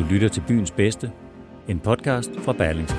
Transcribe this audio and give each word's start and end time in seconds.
Du 0.00 0.04
lytter 0.10 0.28
til 0.28 0.42
Byens 0.48 0.70
Bedste, 0.70 1.12
en 1.68 1.80
podcast 1.80 2.30
fra 2.38 2.52
Berlingske. 2.52 2.98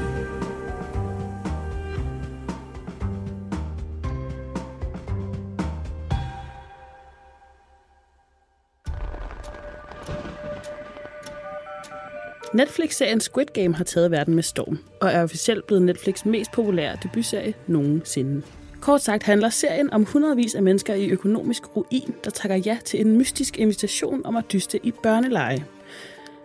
Netflix-serien 12.54 13.20
Squid 13.20 13.46
Game 13.46 13.76
har 13.76 13.84
taget 13.84 14.12
verden 14.12 14.36
med 14.36 14.44
storm, 14.44 14.80
og 15.02 15.10
er 15.10 15.24
officielt 15.24 15.68
blevet 15.68 15.90
Netflix' 15.90 16.30
mest 16.30 16.52
populære 16.52 16.98
debutserie 17.04 17.54
nogensinde. 17.68 18.42
Kort 18.82 19.02
sagt 19.02 19.24
handler 19.24 19.50
serien 19.50 19.94
om 19.94 20.06
hundredvis 20.06 20.56
af 20.56 20.64
mennesker 20.64 20.94
i 20.94 21.10
økonomisk 21.10 21.76
ruin, 21.76 22.16
der 22.24 22.30
takker 22.30 22.56
ja 22.56 22.78
til 22.86 23.02
en 23.02 23.18
mystisk 23.18 23.58
invitation 23.58 24.26
om 24.26 24.36
at 24.36 24.52
dyste 24.54 24.80
i 24.84 24.92
børneleje. 25.04 25.66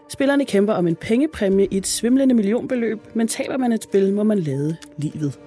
Spillerne 0.08 0.44
kæmper 0.44 0.72
om 0.72 0.86
en 0.86 0.96
pengepræmie 0.96 1.66
i 1.70 1.76
et 1.76 1.86
svimlende 1.86 2.34
millionbeløb, 2.34 2.98
men 3.14 3.28
taber 3.28 3.56
man 3.56 3.72
et 3.72 3.82
spil, 3.82 4.12
må 4.12 4.22
man 4.22 4.38
lade 4.38 4.76
livet. 4.98 5.38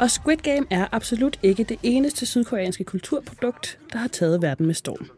Og 0.00 0.10
Squid 0.10 0.36
Game 0.36 0.66
er 0.70 0.86
absolut 0.92 1.38
ikke 1.42 1.64
det 1.64 1.78
eneste 1.82 2.26
sydkoreanske 2.26 2.84
kulturprodukt, 2.84 3.78
der 3.92 3.98
har 3.98 4.08
taget 4.08 4.42
verden 4.42 4.66
med 4.66 4.74
storm. 4.74 5.10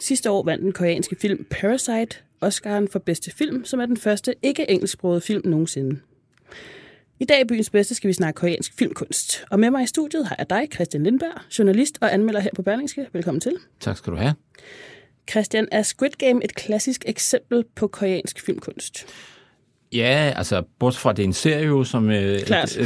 Sidste 0.00 0.30
år 0.30 0.42
vandt 0.44 0.62
den 0.62 0.72
koreanske 0.72 1.16
film 1.20 1.46
Parasite 1.50 2.16
Oscaren 2.40 2.88
for 2.88 2.98
bedste 2.98 3.30
film, 3.30 3.64
som 3.64 3.80
er 3.80 3.86
den 3.86 3.96
første 3.96 4.34
ikke-engelsksprogede 4.42 5.20
film 5.20 5.42
nogensinde. 5.44 6.00
I 7.20 7.24
dag 7.24 7.40
i 7.40 7.44
Byens 7.44 7.70
Bedste 7.70 7.94
skal 7.94 8.08
vi 8.08 8.12
snakke 8.12 8.38
koreansk 8.38 8.72
filmkunst. 8.78 9.44
Og 9.50 9.60
med 9.60 9.70
mig 9.70 9.82
i 9.82 9.86
studiet 9.86 10.26
har 10.26 10.36
jeg 10.38 10.50
dig, 10.50 10.68
Christian 10.74 11.02
Lindberg, 11.02 11.40
journalist 11.58 11.98
og 12.00 12.14
anmelder 12.14 12.40
her 12.40 12.50
på 12.56 12.62
Berlingske. 12.62 13.06
Velkommen 13.12 13.40
til. 13.40 13.52
Tak 13.80 13.96
skal 13.96 14.12
du 14.12 14.18
have. 14.18 14.34
Christian, 15.30 15.68
er 15.72 15.82
Squid 15.82 16.10
Game 16.18 16.44
et 16.44 16.54
klassisk 16.54 17.04
eksempel 17.06 17.64
på 17.76 17.86
koreansk 17.86 18.46
filmkunst? 18.46 19.06
Ja, 19.92 20.32
altså 20.36 20.62
bortset 20.78 21.00
fra, 21.00 21.10
at 21.10 21.16
det 21.16 21.22
er 21.22 21.26
en 21.26 21.32
serie, 21.32 21.86
som 21.86 22.10
øh, 22.10 22.40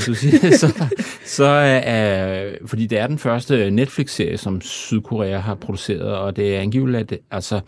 du 0.06 0.14
siger, 0.14 0.56
så, 0.62 0.86
så 1.24 1.44
er, 1.44 2.44
øh, 2.46 2.54
fordi 2.66 2.86
det 2.86 2.98
er 2.98 3.06
den 3.06 3.18
første 3.18 3.70
Netflix-serie, 3.70 4.38
som 4.38 4.60
Sydkorea 4.60 5.38
har 5.38 5.54
produceret, 5.54 6.16
og 6.16 6.36
det 6.36 6.56
er 6.56 6.60
angiveligt, 6.60 7.00
at 7.00 7.10
det, 7.10 7.18
altså, 7.30 7.60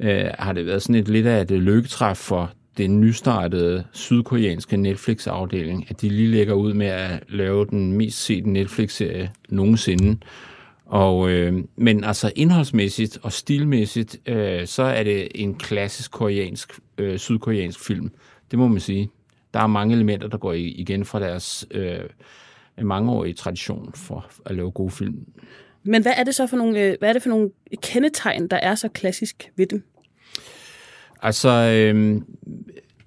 øh, 0.00 0.26
har 0.38 0.52
det 0.52 0.66
været 0.66 0.82
sådan 0.82 0.94
et 0.94 1.08
lidt 1.08 1.26
af 1.26 1.40
et 1.42 1.50
lykketræf 1.50 2.16
for 2.16 2.52
den 2.76 3.00
nystartede 3.00 3.84
sydkoreanske 3.92 4.76
Netflix-afdeling, 4.76 5.86
at 5.88 6.00
de 6.00 6.08
lige 6.08 6.28
lægger 6.28 6.54
ud 6.54 6.74
med 6.74 6.86
at 6.86 7.22
lave 7.28 7.66
den 7.66 7.92
mest 7.92 8.24
sete 8.24 8.50
Netflix-serie 8.50 9.30
nogensinde. 9.48 10.18
Og, 10.86 11.30
øh, 11.30 11.64
men 11.76 12.04
altså 12.04 12.32
indholdsmæssigt 12.36 13.18
og 13.22 13.32
stilmæssigt, 13.32 14.28
øh, 14.28 14.66
så 14.66 14.82
er 14.82 15.02
det 15.02 15.28
en 15.34 15.54
klassisk 15.54 16.10
koreansk, 16.10 16.72
øh, 16.98 17.18
sydkoreansk 17.18 17.86
film. 17.86 18.10
Det 18.50 18.58
må 18.58 18.68
man 18.68 18.80
sige. 18.80 19.10
Der 19.54 19.60
er 19.60 19.66
mange 19.66 19.94
elementer, 19.94 20.28
der 20.28 20.38
går 20.38 20.52
igen 20.52 21.04
fra 21.04 21.20
deres 21.20 21.66
øh, 21.70 21.98
mangeårige 22.82 23.34
tradition 23.34 23.92
for 23.94 24.30
at 24.46 24.54
lave 24.54 24.70
gode 24.70 24.90
film. 24.90 25.26
Men 25.82 26.02
hvad 26.02 26.12
er 26.16 26.24
det 26.24 26.34
så 26.34 26.46
for 26.46 26.56
nogle, 26.56 26.80
øh, 26.80 26.96
hvad 26.98 27.08
er 27.08 27.12
det 27.12 27.22
for 27.22 27.28
nogle 27.28 27.50
kendetegn, 27.82 28.48
der 28.48 28.56
er 28.56 28.74
så 28.74 28.88
klassisk 28.88 29.50
ved 29.56 29.66
dem? 29.66 29.84
Altså, 31.22 31.48
øh, 31.48 32.20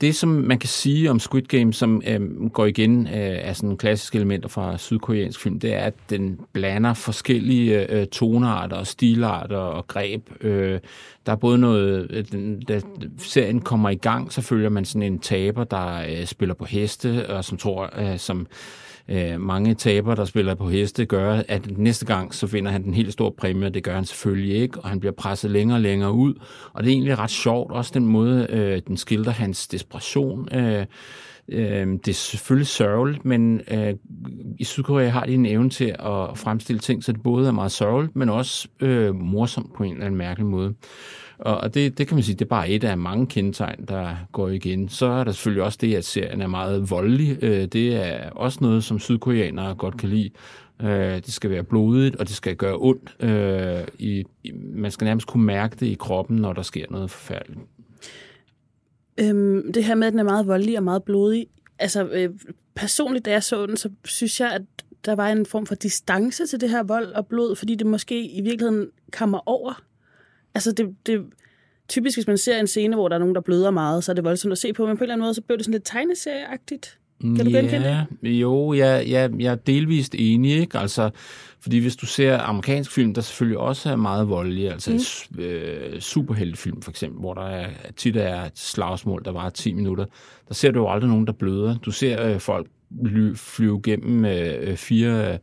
det 0.01 0.15
som 0.15 0.29
man 0.29 0.59
kan 0.59 0.69
sige 0.69 1.11
om 1.11 1.19
Squid 1.19 1.41
Game, 1.41 1.73
som 1.73 2.01
øh, 2.07 2.49
går 2.49 2.65
igen 2.65 3.07
øh, 3.07 3.13
af 3.13 3.55
sådan 3.55 3.77
klassiske 3.77 4.15
elementer 4.15 4.49
fra 4.49 4.77
sydkoreansk 4.77 5.39
film, 5.39 5.59
det 5.59 5.73
er, 5.73 5.79
at 5.79 5.93
den 6.09 6.39
blander 6.53 6.93
forskellige 6.93 7.91
øh, 7.91 8.07
tonearter 8.07 8.75
og 8.75 8.87
stilarter 8.87 9.57
og 9.57 9.87
greb. 9.87 10.29
Øh, 10.41 10.79
der 11.25 11.31
er 11.31 11.35
både 11.35 11.57
noget, 11.57 12.07
øh, 12.09 12.25
den, 12.31 12.59
da 12.59 12.81
serien 13.17 13.61
kommer 13.61 13.89
i 13.89 13.95
gang, 13.95 14.33
så 14.33 14.41
følger 14.41 14.69
man 14.69 14.85
sådan 14.85 15.13
en 15.13 15.19
taber, 15.19 15.63
der 15.63 16.01
øh, 16.09 16.25
spiller 16.25 16.55
på 16.55 16.65
heste, 16.65 17.29
og 17.29 17.45
som 17.45 17.57
tror, 17.57 17.89
øh, 17.97 18.19
som 18.19 18.47
øh, 19.09 19.41
mange 19.41 19.73
taber, 19.73 20.15
der 20.15 20.25
spiller 20.25 20.55
på 20.55 20.69
heste, 20.69 21.05
gør, 21.05 21.41
at 21.47 21.77
næste 21.77 22.05
gang, 22.05 22.33
så 22.33 22.47
finder 22.47 22.71
han 22.71 22.83
den 22.83 22.93
helt 22.93 23.13
store 23.13 23.31
præmie, 23.31 23.69
det 23.69 23.83
gør 23.83 23.95
han 23.95 24.05
selvfølgelig 24.05 24.55
ikke, 24.55 24.79
og 24.79 24.89
han 24.89 24.99
bliver 24.99 25.13
presset 25.13 25.51
længere 25.51 25.77
og 25.77 25.81
længere 25.81 26.11
ud, 26.11 26.33
og 26.73 26.83
det 26.83 26.89
er 26.89 26.93
egentlig 26.93 27.17
ret 27.17 27.29
sjovt, 27.29 27.71
også 27.71 27.91
den 27.93 28.05
måde, 28.05 28.47
øh, 28.49 28.81
den 28.87 28.97
skildrer 28.97 29.31
hans 29.31 29.67
desperation, 29.67 30.55
øh, 30.55 30.85
Øh, 31.49 31.87
det 31.87 32.07
er 32.07 32.13
selvfølgelig 32.13 32.67
sørgeligt, 32.67 33.25
men 33.25 33.61
øh, 33.71 33.93
i 34.59 34.63
Sydkorea 34.63 35.07
har 35.07 35.25
de 35.25 35.33
en 35.33 35.45
evne 35.45 35.69
til 35.69 35.85
at 35.85 36.37
fremstille 36.37 36.79
ting, 36.79 37.03
så 37.03 37.11
det 37.11 37.23
både 37.23 37.47
er 37.47 37.51
meget 37.51 37.71
sørgeligt, 37.71 38.15
men 38.15 38.29
også 38.29 38.67
øh, 38.79 39.15
morsomt 39.15 39.73
på 39.73 39.83
en 39.83 39.91
eller 39.91 40.05
anden 40.05 40.17
mærkelig 40.17 40.47
måde. 40.47 40.73
Og 41.39 41.73
det, 41.73 41.97
det 41.97 42.07
kan 42.07 42.15
man 42.15 42.23
sige, 42.23 42.35
det 42.35 42.45
er 42.45 42.49
bare 42.49 42.69
et 42.69 42.83
af 42.83 42.97
mange 42.97 43.27
kendetegn, 43.27 43.85
der 43.87 44.15
går 44.31 44.49
igen. 44.49 44.89
Så 44.89 45.05
er 45.05 45.23
der 45.23 45.31
selvfølgelig 45.31 45.63
også 45.63 45.77
det, 45.81 45.95
at 45.95 46.05
serien 46.05 46.41
er 46.41 46.47
meget 46.47 46.89
voldelig. 46.89 47.43
Øh, 47.43 47.65
det 47.65 47.95
er 47.95 48.29
også 48.29 48.57
noget, 48.61 48.83
som 48.83 48.99
sydkoreanere 48.99 49.75
godt 49.75 49.97
kan 49.97 50.09
lide. 50.09 50.29
Øh, 50.81 51.15
det 51.15 51.33
skal 51.33 51.49
være 51.49 51.63
blodigt, 51.63 52.15
og 52.15 52.27
det 52.27 52.35
skal 52.35 52.55
gøre 52.55 52.77
ondt. 52.77 53.15
Øh, 53.19 53.87
i, 53.99 54.23
man 54.73 54.91
skal 54.91 55.05
nærmest 55.05 55.27
kunne 55.27 55.43
mærke 55.45 55.75
det 55.79 55.85
i 55.85 55.95
kroppen, 55.99 56.37
når 56.37 56.53
der 56.53 56.61
sker 56.61 56.85
noget 56.89 57.11
forfærdeligt. 57.11 57.59
Øhm, 59.17 59.73
det 59.73 59.83
her 59.83 59.95
med, 59.95 60.07
at 60.07 60.13
den 60.13 60.19
er 60.19 60.23
meget 60.23 60.47
voldelig 60.47 60.77
og 60.77 60.83
meget 60.83 61.03
blodig. 61.03 61.47
Altså, 61.79 62.07
øh, 62.07 62.29
personligt, 62.75 63.25
da 63.25 63.31
jeg 63.31 63.43
så 63.43 63.65
den, 63.65 63.77
så 63.77 63.89
synes 64.05 64.39
jeg, 64.39 64.51
at 64.51 64.61
der 65.05 65.15
var 65.15 65.29
en 65.29 65.45
form 65.45 65.65
for 65.65 65.75
distance 65.75 66.47
til 66.47 66.61
det 66.61 66.69
her 66.69 66.83
vold 66.83 67.13
og 67.13 67.27
blod, 67.27 67.55
fordi 67.55 67.75
det 67.75 67.87
måske 67.87 68.25
i 68.25 68.41
virkeligheden 68.41 68.89
kommer 69.11 69.49
over. 69.49 69.83
Altså, 70.55 70.71
det, 70.71 70.95
det, 71.05 71.25
typisk, 71.87 72.17
hvis 72.17 72.27
man 72.27 72.37
ser 72.37 72.59
en 72.59 72.67
scene, 72.67 72.95
hvor 72.95 73.07
der 73.07 73.15
er 73.15 73.19
nogen, 73.19 73.35
der 73.35 73.41
bløder 73.41 73.71
meget, 73.71 74.03
så 74.03 74.11
er 74.11 74.13
det 74.13 74.23
voldsomt 74.23 74.51
at 74.51 74.57
se 74.57 74.73
på, 74.73 74.85
men 74.85 74.97
på 74.97 75.03
en 75.03 75.03
eller 75.03 75.13
anden 75.13 75.25
måde, 75.25 75.33
så 75.33 75.41
blev 75.41 75.57
det 75.57 75.65
sådan 75.65 75.73
lidt 75.73 75.85
tegneserieagtigt. 75.85 76.99
Kan 77.21 77.35
du 77.35 77.51
ja, 77.51 77.59
genkende 77.59 78.07
det? 78.21 78.29
Jo, 78.29 78.73
jeg, 78.73 79.09
jeg, 79.09 79.31
jeg 79.39 79.51
er 79.51 79.55
delvist 79.55 80.15
enig, 80.17 80.51
ikke? 80.51 80.79
Altså, 80.79 81.09
fordi 81.59 81.79
hvis 81.79 81.95
du 81.95 82.05
ser 82.05 82.37
amerikansk 82.37 82.91
film, 82.91 83.13
der 83.13 83.21
selvfølgelig 83.21 83.57
også 83.57 83.91
er 83.91 83.95
meget 83.95 84.29
voldelige, 84.29 84.71
altså 84.71 85.21
mm. 85.29 85.39
øh, 85.39 85.99
superheltefilm 85.99 86.81
for 86.81 86.91
eksempel, 86.91 87.19
hvor 87.19 87.33
der 87.33 87.45
er, 87.45 87.69
tit 87.95 88.15
er 88.15 88.43
et 88.43 88.59
slagsmål, 88.59 89.21
der 89.25 89.31
var 89.31 89.49
10 89.49 89.73
minutter, 89.73 90.05
der 90.47 90.53
ser 90.53 90.71
du 90.71 90.79
jo 90.79 90.89
aldrig 90.89 91.09
nogen, 91.09 91.27
der 91.27 91.33
bløder. 91.33 91.77
Du 91.77 91.91
ser 91.91 92.27
øh, 92.27 92.39
folk 92.39 92.67
flyve 93.35 93.81
gennem 93.83 94.25
øh, 94.25 94.77
fire 94.77 95.33
øh, 95.33 95.37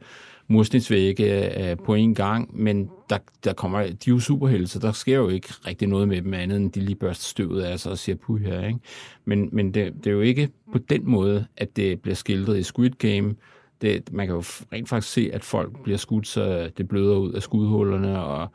murstensvægge 0.49 1.59
øh, 1.71 1.77
på 1.85 1.95
en 1.95 2.15
gang, 2.15 2.63
men 2.63 2.91
der, 3.11 3.19
der 3.45 3.53
kommer, 3.53 3.79
de 3.83 3.91
er 3.91 3.95
jo 4.09 4.19
superhelte, 4.19 4.67
så 4.67 4.79
der 4.79 4.93
sker 4.93 5.17
jo 5.17 5.29
ikke 5.29 5.49
rigtig 5.67 5.89
noget 5.89 6.09
med 6.09 6.23
dem 6.23 6.35
andet, 6.35 6.57
end 6.57 6.73
de 6.73 6.81
lige 6.81 6.97
børster 6.97 7.25
støvet 7.25 7.63
af 7.63 7.81
sig 7.81 7.93
og 7.93 7.99
siger, 7.99 8.17
puh 8.17 8.41
her, 8.41 8.67
ikke? 8.67 8.79
Men, 9.25 9.49
men 9.53 9.75
det, 9.75 9.93
det 9.97 10.07
er 10.07 10.15
jo 10.15 10.21
ikke 10.21 10.49
på 10.73 10.79
den 10.79 11.11
måde, 11.11 11.47
at 11.57 11.77
det 11.77 12.01
bliver 12.01 12.15
skildret 12.15 12.59
i 12.59 12.63
Squid 12.63 12.91
Game. 12.91 13.35
Det, 13.81 14.13
man 14.13 14.27
kan 14.27 14.37
jo 14.37 14.43
rent 14.73 14.89
faktisk 14.89 15.13
se, 15.13 15.31
at 15.33 15.45
folk 15.45 15.83
bliver 15.83 15.99
skudt, 15.99 16.27
så 16.27 16.71
det 16.77 16.89
bløder 16.89 17.17
ud 17.17 17.33
af 17.33 17.43
skudhullerne, 17.43 18.25
og 18.25 18.49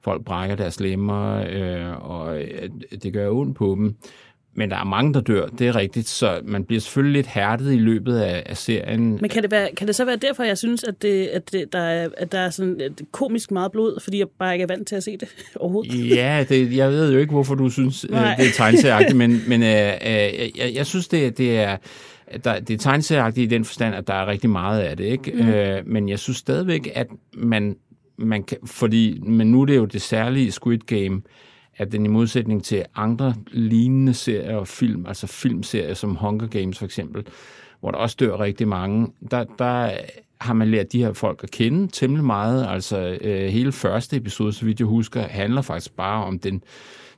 folk 0.00 0.24
brækker 0.24 0.56
deres 0.56 0.80
lemmer, 0.80 1.44
øh, 1.50 2.10
og 2.10 2.42
øh, 2.42 2.70
det 3.02 3.12
gør 3.12 3.30
ondt 3.30 3.56
på 3.56 3.74
dem. 3.78 3.96
Men 4.56 4.70
der 4.70 4.76
er 4.76 4.84
mange, 4.84 5.14
der 5.14 5.20
dør, 5.20 5.46
det 5.46 5.68
er 5.68 5.76
rigtigt, 5.76 6.08
så 6.08 6.40
man 6.44 6.64
bliver 6.64 6.80
selvfølgelig 6.80 7.12
lidt 7.12 7.26
hærdet 7.26 7.72
i 7.72 7.76
løbet 7.76 8.16
af, 8.16 8.42
af 8.46 8.56
serien. 8.56 9.18
Men 9.20 9.30
kan 9.30 9.42
det, 9.42 9.50
være, 9.50 9.68
kan 9.76 9.86
det 9.86 9.94
så 9.94 10.04
være 10.04 10.16
derfor, 10.16 10.42
jeg 10.44 10.58
synes, 10.58 10.84
at, 10.84 11.02
det, 11.02 11.26
at, 11.26 11.52
det, 11.52 11.72
der, 11.72 11.78
er, 11.78 12.08
at 12.16 12.32
der 12.32 12.38
er 12.38 12.50
sådan 12.50 12.80
et 12.80 13.00
komisk 13.12 13.50
meget 13.50 13.72
blod, 13.72 14.00
fordi 14.00 14.18
jeg 14.18 14.26
bare 14.38 14.52
ikke 14.52 14.62
er 14.62 14.66
vant 14.66 14.88
til 14.88 14.96
at 14.96 15.02
se 15.02 15.16
det 15.16 15.28
overhovedet? 15.56 16.10
Ja, 16.10 16.44
det, 16.48 16.76
jeg 16.76 16.90
ved 16.90 17.12
jo 17.12 17.18
ikke, 17.18 17.32
hvorfor 17.32 17.54
du 17.54 17.70
synes, 17.70 18.06
Nej. 18.10 18.34
det 18.38 18.46
er 18.46 18.52
tegneserieagtigt, 18.52 19.16
men, 19.16 19.40
men 19.48 19.62
øh, 19.62 19.68
øh, 19.68 20.58
jeg, 20.58 20.72
jeg 20.74 20.86
synes, 20.86 21.08
det, 21.08 21.38
det 21.38 21.58
er... 21.58 21.76
Der, 22.44 22.60
det 22.60 22.74
er 22.74 22.78
tegneserieagtigt 22.78 23.52
i 23.52 23.54
den 23.54 23.64
forstand, 23.64 23.94
at 23.94 24.06
der 24.06 24.14
er 24.14 24.26
rigtig 24.26 24.50
meget 24.50 24.80
af 24.80 24.96
det, 24.96 25.04
ikke? 25.04 25.32
Mm. 25.32 25.48
Øh, 25.48 25.82
men 25.86 26.08
jeg 26.08 26.18
synes 26.18 26.38
stadigvæk, 26.38 26.90
at 26.94 27.06
man 27.34 27.76
man 28.18 28.42
kan, 28.42 28.58
fordi, 28.64 29.20
men 29.22 29.52
nu 29.52 29.62
er 29.62 29.66
det 29.66 29.76
jo 29.76 29.84
det 29.84 30.02
særlige 30.02 30.52
Squid 30.52 30.78
Game, 30.78 31.22
at 31.78 31.92
den 31.92 32.06
i 32.06 32.08
modsætning 32.08 32.64
til 32.64 32.84
andre 32.94 33.34
lignende 33.52 34.14
serier 34.14 34.56
og 34.56 34.68
film, 34.68 35.06
altså 35.06 35.26
filmserier 35.26 35.94
som 35.94 36.14
Hunger 36.14 36.46
Games 36.46 36.78
for 36.78 36.84
eksempel, 36.84 37.26
hvor 37.80 37.90
der 37.90 37.98
også 37.98 38.16
dør 38.20 38.40
rigtig 38.40 38.68
mange, 38.68 39.12
der, 39.30 39.44
der 39.58 39.90
har 40.40 40.54
man 40.54 40.70
lært 40.70 40.92
de 40.92 41.04
her 41.04 41.12
folk 41.12 41.40
at 41.42 41.50
kende 41.50 41.88
temmelig 41.92 42.24
meget. 42.24 42.66
Altså 42.68 43.18
øh, 43.20 43.48
hele 43.48 43.72
første 43.72 44.16
episode, 44.16 44.52
så 44.52 44.64
vidt 44.64 44.80
jeg 44.80 44.86
husker, 44.86 45.20
handler 45.22 45.62
faktisk 45.62 45.96
bare 45.96 46.24
om 46.24 46.38
den, 46.38 46.62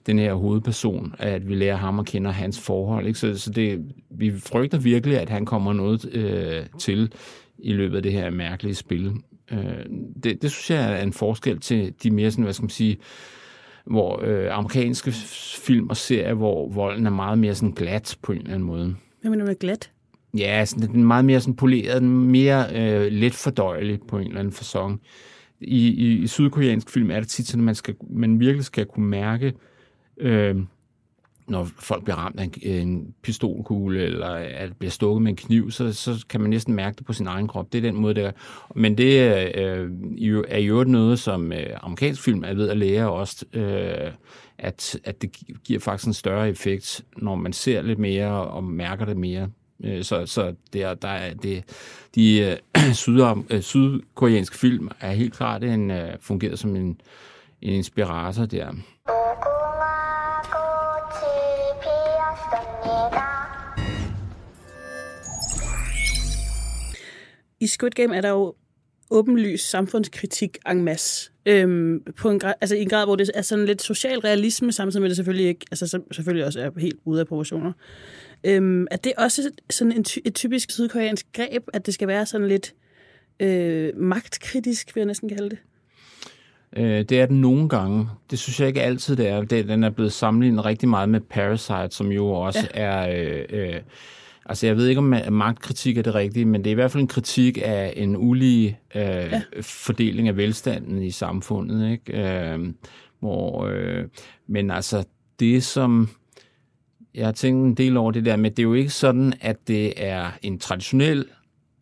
den 0.06 0.18
her 0.18 0.34
hovedperson, 0.34 1.14
at 1.18 1.48
vi 1.48 1.54
lærer 1.54 1.76
ham 1.76 1.98
at 1.98 2.06
kende 2.06 2.32
hans 2.32 2.60
forhold. 2.60 3.06
Ikke? 3.06 3.18
Så, 3.18 3.38
så 3.38 3.50
det, 3.50 3.92
vi 4.10 4.32
frygter 4.38 4.78
virkelig, 4.78 5.18
at 5.18 5.28
han 5.28 5.46
kommer 5.46 5.72
noget 5.72 6.14
øh, 6.14 6.66
til 6.78 7.12
i 7.58 7.72
løbet 7.72 7.96
af 7.96 8.02
det 8.02 8.12
her 8.12 8.30
mærkelige 8.30 8.74
spil. 8.74 9.12
Øh, 9.52 9.58
det, 10.22 10.42
det 10.42 10.50
synes 10.50 10.70
jeg 10.70 10.98
er 10.98 11.02
en 11.02 11.12
forskel 11.12 11.60
til 11.60 11.94
de 12.02 12.10
mere 12.10 12.30
sådan, 12.30 12.44
hvad 12.44 12.54
skal 12.54 12.62
man 12.62 12.70
sige, 12.70 12.96
hvor 13.90 14.22
øh, 14.24 14.56
amerikanske 14.56 15.12
film 15.64 15.88
og 15.88 15.96
serier, 15.96 16.34
hvor 16.34 16.68
volden 16.68 17.06
er 17.06 17.10
meget 17.10 17.38
mere 17.38 17.54
sådan 17.54 17.72
glat 17.72 18.16
på 18.22 18.32
en 18.32 18.38
eller 18.38 18.54
anden 18.54 18.66
måde. 18.66 18.96
Hvad 19.20 19.30
mener 19.30 19.44
du 19.44 19.48
med 19.48 19.58
glat? 19.58 19.90
Ja, 20.38 20.64
sådan, 20.64 20.88
den 20.88 21.00
er 21.00 21.06
meget 21.06 21.24
mere 21.24 21.40
sådan 21.40 21.56
poleret, 21.56 22.02
mere 22.02 22.66
øh, 22.74 23.12
let 23.12 23.34
fordøjelig 23.34 24.00
på 24.08 24.18
en 24.18 24.26
eller 24.26 24.40
anden 24.40 24.52
fasong. 24.52 25.00
I, 25.60 25.88
i, 25.88 26.22
i 26.22 26.26
sydkoreansk 26.26 26.90
film 26.90 27.10
er 27.10 27.20
det 27.20 27.28
tit 27.28 27.46
sådan, 27.46 27.60
at 27.60 27.64
man, 27.64 27.74
skal, 27.74 27.94
man 28.10 28.40
virkelig 28.40 28.64
skal 28.64 28.86
kunne 28.86 29.06
mærke, 29.06 29.52
øh, 30.20 30.56
når 31.48 31.68
folk 31.78 32.04
bliver 32.04 32.16
ramt 32.16 32.40
af 32.40 32.44
en, 32.44 32.52
en 32.62 33.14
pistolkugle, 33.22 34.02
eller 34.02 34.28
at 34.28 34.76
bliver 34.76 34.90
stukket 34.90 35.22
med 35.22 35.30
en 35.30 35.36
kniv, 35.36 35.70
så, 35.70 35.92
så 35.92 36.26
kan 36.28 36.40
man 36.40 36.50
næsten 36.50 36.74
mærke 36.74 36.96
det 36.96 37.06
på 37.06 37.12
sin 37.12 37.26
egen 37.26 37.48
krop. 37.48 37.72
Det 37.72 37.78
er 37.78 37.82
den 37.82 38.00
måde, 38.00 38.14
det 38.14 38.24
er. 38.24 38.32
Men 38.74 38.98
det 38.98 39.20
øh, 39.54 40.44
er 40.48 40.58
jo 40.58 40.84
noget, 40.84 41.18
som 41.18 41.52
øh, 41.52 41.66
amerikansk 41.82 42.22
film 42.22 42.44
er 42.44 42.54
ved 42.54 42.68
at 42.68 42.76
lære 42.76 43.10
også, 43.10 43.44
øh, 43.52 44.12
at, 44.58 45.00
at 45.04 45.22
det 45.22 45.36
giver 45.64 45.80
faktisk 45.80 46.06
en 46.06 46.14
større 46.14 46.48
effekt, 46.48 47.04
når 47.16 47.34
man 47.34 47.52
ser 47.52 47.82
lidt 47.82 47.98
mere 47.98 48.30
og 48.30 48.64
mærker 48.64 49.04
det 49.04 49.16
mere. 49.16 49.48
Øh, 49.84 50.04
så, 50.04 50.26
så 50.26 50.54
der, 50.72 50.94
der 50.94 51.08
er 51.08 51.34
det, 51.34 51.64
de 52.14 52.58
øh, 52.76 52.94
syd, 52.94 53.20
øh, 53.50 53.60
sydkoreanske 53.60 54.56
film 54.56 54.88
er 55.00 55.12
helt 55.12 55.34
klart 55.34 55.64
en, 55.64 55.90
øh, 55.90 56.08
fungeret 56.20 56.58
som 56.58 56.76
en, 56.76 57.00
en 57.62 57.72
inspirator 57.72 58.46
der. 58.46 58.72
Squid 67.68 67.90
Game 67.90 68.16
er 68.16 68.20
der 68.20 68.28
jo 68.28 68.54
åbenlys 69.10 69.60
samfundskritik 69.60 70.58
en 70.70 70.84
masse. 70.84 71.30
Øhm, 71.46 72.02
på 72.16 72.30
en 72.30 72.38
grad, 72.38 72.54
altså 72.60 72.76
i 72.76 72.82
en 72.82 72.88
grad, 72.88 73.06
hvor 73.06 73.16
det 73.16 73.30
er 73.34 73.42
sådan 73.42 73.64
lidt 73.64 73.82
social 73.82 74.18
realisme, 74.18 74.72
samtidig 74.72 75.02
med 75.02 75.08
det 75.08 75.16
selvfølgelig 75.16 75.46
ikke, 75.46 75.66
altså 75.70 76.00
selvfølgelig 76.12 76.46
også 76.46 76.60
er 76.60 76.70
helt 76.80 76.98
ude 77.04 77.20
af 77.20 77.26
proportioner. 77.26 77.72
Øhm, 78.44 78.86
er 78.90 78.96
det 78.96 79.12
også 79.18 79.50
sådan 79.70 79.92
en 79.92 80.04
ty- 80.04 80.18
et 80.24 80.34
typisk 80.34 80.70
sydkoreansk 80.70 81.26
greb, 81.32 81.62
at 81.72 81.86
det 81.86 81.94
skal 81.94 82.08
være 82.08 82.26
sådan 82.26 82.48
lidt 82.48 82.74
øh, 83.40 83.96
magtkritisk, 83.96 84.94
vil 84.94 85.00
jeg 85.00 85.06
næsten 85.06 85.28
kalde 85.28 85.50
det? 85.50 85.58
Øh, 86.76 87.02
det 87.02 87.20
er 87.20 87.26
den 87.26 87.40
nogle 87.40 87.68
gange. 87.68 88.08
Det 88.30 88.38
synes 88.38 88.60
jeg 88.60 88.68
ikke 88.68 88.82
altid, 88.82 89.16
det 89.16 89.28
er. 89.28 89.42
Det, 89.42 89.68
den 89.68 89.84
er 89.84 89.90
blevet 89.90 90.12
sammenlignet 90.12 90.64
rigtig 90.64 90.88
meget 90.88 91.08
med 91.08 91.20
Parasite, 91.20 91.88
som 91.90 92.12
jo 92.12 92.30
også 92.30 92.68
ja. 92.74 92.80
er... 92.80 93.08
Øh, 93.10 93.44
øh, 93.50 93.80
altså, 94.48 94.66
jeg 94.66 94.76
ved 94.76 94.86
ikke, 94.88 94.98
om 94.98 95.32
magtkritik 95.32 95.98
er 95.98 96.02
det 96.02 96.14
rigtige, 96.14 96.44
men 96.44 96.64
det 96.64 96.70
er 96.70 96.72
i 96.72 96.74
hvert 96.74 96.90
fald 96.90 97.02
en 97.02 97.08
kritik 97.08 97.58
af 97.62 97.92
en 97.96 98.16
ulige 98.16 98.78
øh, 98.94 99.02
ja. 99.02 99.42
fordeling 99.60 100.28
af 100.28 100.36
velstanden 100.36 101.02
i 101.02 101.10
samfundet. 101.10 101.92
Ikke? 101.92 102.30
Øh, 102.30 102.72
hvor, 103.20 103.66
øh, 103.66 104.04
men 104.46 104.70
altså, 104.70 105.04
det 105.40 105.64
som 105.64 106.08
jeg 107.14 107.26
har 107.26 107.32
tænkt 107.32 107.66
en 107.66 107.74
del 107.74 107.96
over 107.96 108.10
det 108.12 108.24
der 108.24 108.36
med, 108.36 108.50
det 108.50 108.58
er 108.58 108.62
jo 108.62 108.74
ikke 108.74 108.90
sådan, 108.90 109.32
at 109.40 109.56
det 109.68 109.92
er 109.96 110.30
en 110.42 110.58
traditionel 110.58 111.26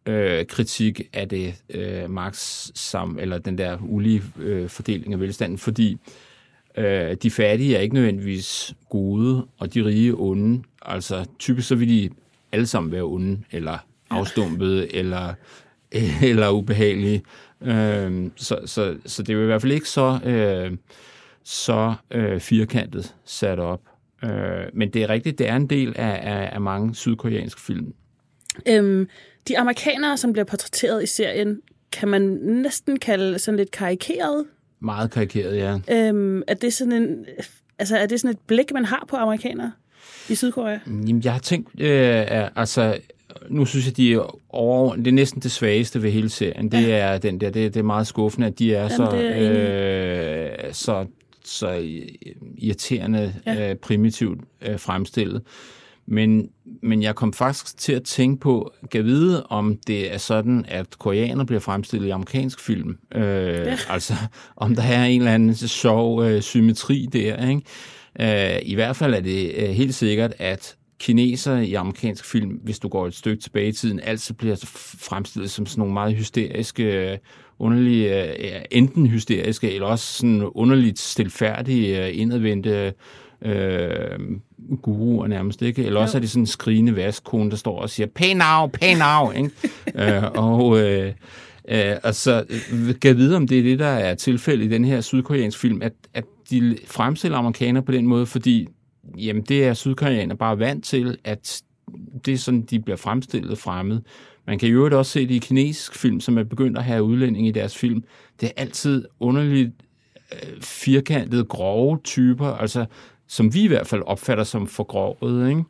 øh, 0.07 0.47
kritik 0.47 1.01
af 1.13 1.29
det 1.29 1.55
øh, 1.71 2.11
Marx 2.11 2.69
sam, 2.75 3.19
eller 3.21 3.39
den 3.39 3.59
der 3.59 3.79
ulige 3.83 4.23
øh, 4.39 4.69
fordeling 4.69 5.13
af 5.13 5.21
velstanden, 5.21 5.59
fordi 5.59 5.97
øh, 6.77 7.17
de 7.23 7.31
fattige 7.31 7.77
er 7.77 7.81
ikke 7.81 7.95
nødvendigvis 7.95 8.75
gode, 8.89 9.47
og 9.59 9.75
de 9.75 9.85
rige 9.85 10.15
onde. 10.17 10.63
Altså 10.83 11.25
typisk 11.39 11.69
så 11.69 11.75
vil 11.75 11.89
de 11.89 12.11
alle 12.57 12.67
sammen 12.67 12.93
være 12.93 13.03
onde, 13.03 13.43
eller 13.53 13.79
afstumpede, 14.11 14.95
eller, 14.95 15.35
eller 16.31 16.51
ubehagelige. 16.51 17.23
Øh, 17.63 18.31
så, 18.37 18.59
så, 18.67 18.97
så 19.07 19.23
det 19.23 19.33
er 19.33 19.37
jo 19.37 19.43
i 19.43 19.47
hvert 19.47 19.63
fald 19.63 19.73
ikke 19.73 19.89
så, 19.89 20.19
øh, 20.25 20.77
så 21.45 21.95
øh, 22.11 22.41
firkantet 22.41 23.15
sat 23.25 23.59
op. 23.59 23.81
Øh, 24.25 24.31
men 24.75 24.91
det 24.91 25.03
er 25.03 25.09
rigtigt, 25.09 25.39
det 25.39 25.49
er 25.49 25.57
en 25.57 25.71
del 25.71 25.95
af, 25.97 26.21
af, 26.23 26.51
af 26.53 26.61
mange 26.61 26.95
sydkoreanske 26.95 27.61
film. 27.61 27.95
Øhm, 28.69 29.09
de 29.49 29.59
amerikanere, 29.59 30.17
som 30.17 30.33
bliver 30.33 30.45
portrætteret 30.45 31.03
i 31.03 31.07
serien, 31.07 31.61
kan 31.93 32.09
man 32.09 32.23
næsten 32.43 32.99
kalde 32.99 33.39
sådan 33.39 33.57
lidt 33.57 33.71
karikeret. 33.71 34.45
Meget 34.81 35.11
karikeret, 35.11 35.57
ja. 35.57 35.79
Øhm, 35.91 36.43
er, 36.47 36.55
det 36.55 36.73
sådan 36.73 36.93
en, 36.93 37.27
altså, 37.79 37.97
er 37.97 38.07
det 38.07 38.21
sådan 38.21 38.35
et 38.35 38.41
blik, 38.47 38.73
man 38.73 38.85
har 38.85 39.05
på 39.09 39.17
amerikanere 39.17 39.73
i 40.29 40.35
Sydkorea? 40.35 40.79
Jamen, 40.87 41.23
jeg 41.25 41.33
har 41.33 41.41
tænkt, 41.41 41.81
øh, 41.81 42.25
altså, 42.57 42.99
nu 43.49 43.65
synes 43.65 43.87
jeg, 43.87 43.97
de 43.97 44.13
er 44.13 44.41
over, 44.55 44.97
det 44.97 45.07
er 45.07 45.13
næsten 45.13 45.43
det 45.43 45.51
svageste 45.51 46.03
ved 46.03 46.11
hele 46.11 46.29
serien. 46.29 46.73
Det 46.73 46.83
ja. 46.83 46.97
er 46.97 47.19
den 47.19 47.41
der, 47.41 47.51
det, 47.51 47.75
det 47.75 47.81
er 47.81 47.85
meget 47.85 48.07
skuffende, 48.07 48.47
at 48.47 48.59
de 48.59 48.75
er, 48.75 48.83
Jamen, 48.83 48.97
så, 48.97 49.03
er 49.03 50.63
øh, 50.67 50.73
så 50.73 51.07
så 51.47 51.83
irriterende 52.59 53.35
ja. 53.47 53.71
øh, 53.71 53.77
primitivt 53.77 54.41
øh, 54.63 54.79
fremstillet. 54.79 55.43
Men, 56.07 56.49
men 56.83 57.03
jeg 57.03 57.15
kom 57.15 57.33
faktisk 57.33 57.79
til 57.79 57.93
at 57.93 58.03
tænke 58.03 58.41
på, 58.41 58.73
kan 58.91 59.05
vide, 59.05 59.47
om 59.47 59.79
det 59.87 60.15
er 60.15 60.19
sådan, 60.19 60.65
at 60.69 60.99
koreaner 60.99 61.45
bliver 61.45 61.61
fremstillet 61.61 62.07
i 62.07 62.11
amerikansk 62.11 62.61
film. 62.61 62.99
Øh, 63.15 63.23
ja. 63.23 63.77
Altså, 63.89 64.15
om 64.57 64.75
der 64.75 64.83
er 64.83 65.05
en 65.05 65.21
eller 65.21 65.35
anden 65.35 65.55
sjov 65.55 66.25
øh, 66.25 66.43
symmetri 66.43 67.09
der. 67.13 67.49
Ikke? 67.49 67.63
Øh, 68.21 68.59
I 68.63 68.75
hvert 68.75 68.97
fald 68.97 69.15
er 69.15 69.21
det 69.21 69.53
øh, 69.57 69.69
helt 69.69 69.95
sikkert, 69.95 70.35
at 70.39 70.77
kineser 70.99 71.57
i 71.57 71.75
amerikansk 71.75 72.25
film, 72.25 72.51
hvis 72.51 72.79
du 72.79 72.89
går 72.89 73.07
et 73.07 73.15
stykke 73.15 73.43
tilbage 73.43 73.69
i 73.69 73.73
tiden, 73.73 74.01
altid 74.01 74.35
bliver 74.35 74.57
fremstillet 75.01 75.51
som 75.51 75.67
sådan 75.67 75.81
nogle 75.81 75.95
meget 75.95 76.15
hysteriske 76.15 76.83
øh, 76.83 77.19
underlige, 77.59 78.31
øh, 78.31 78.61
enten 78.71 79.07
hysteriske, 79.07 79.73
eller 79.73 79.87
også 79.87 80.19
sådan 80.19 80.43
underligt 80.43 80.99
stilfærdige, 80.99 82.13
indadvendte 82.13 82.93
øh, 83.43 84.19
guruer 84.83 85.27
nærmest, 85.27 85.63
ikke? 85.63 85.85
Eller 85.85 86.01
også 86.01 86.19
er 86.19 86.21
det 86.21 86.31
sådan 86.31 86.43
en 86.43 86.47
skrigende 86.47 86.97
vaskone, 86.97 87.51
der 87.51 87.57
står 87.57 87.81
og 87.81 87.91
siger, 87.91 88.07
pay 88.15 88.33
now, 88.35 88.67
pay 88.67 88.95
now, 88.95 89.31
ikke? 89.31 89.51
øh, 90.17 90.23
og... 90.35 90.81
Øh, 90.81 91.13
Øh, 91.69 91.97
altså, 92.03 92.45
kan 93.03 93.17
vide, 93.17 93.37
om 93.37 93.49
det 93.49 93.59
er 93.59 93.63
det, 93.63 93.79
der 93.79 93.87
er 93.87 94.15
tilfældet 94.15 94.65
i 94.65 94.69
den 94.69 94.85
her 94.85 95.01
sydkoreanske 95.01 95.61
film, 95.61 95.83
at, 95.83 95.93
at 96.15 96.25
de 96.51 96.79
fremstiller 96.87 97.39
amerikanere 97.39 97.83
på 97.83 97.93
den 97.93 98.07
måde, 98.07 98.27
fordi 98.27 98.69
jamen, 99.19 99.43
det 99.43 99.65
er 99.65 99.75
sydkoreaner 99.75 100.35
bare 100.35 100.59
vant 100.59 100.85
til, 100.85 101.19
at 101.25 101.63
det 102.25 102.35
er 102.35 102.39
sådan, 102.39 102.63
de 102.63 102.81
bliver 102.81 102.97
fremstillet 102.97 103.59
fremmed. 103.59 104.01
Man 104.47 104.59
kan 104.59 104.69
jo 104.69 104.99
også 104.99 105.13
se 105.13 105.29
det 105.29 105.35
i 105.35 105.39
kinesisk 105.39 105.95
film, 105.95 106.21
som 106.21 106.39
er 106.39 106.45
begyndt 106.45 106.79
at 106.79 106.85
have 106.85 107.03
udlænding 107.03 107.47
i 107.47 107.51
deres 107.51 107.79
film. 107.79 108.05
Det 108.41 108.47
er 108.47 108.53
altid 108.63 109.05
underligt 109.21 109.71
øh, 110.33 110.61
firkantede, 110.61 111.45
grove 111.45 111.99
typer, 112.05 112.47
altså 112.47 112.87
som 113.29 113.55
vi 113.55 113.63
i 113.63 113.67
hvert 113.67 113.87
fald 113.87 114.03
opfatter 114.07 114.45
som 114.45 114.67
for 114.67 114.85
grovet, 114.85 115.49
ikke? 115.49 115.65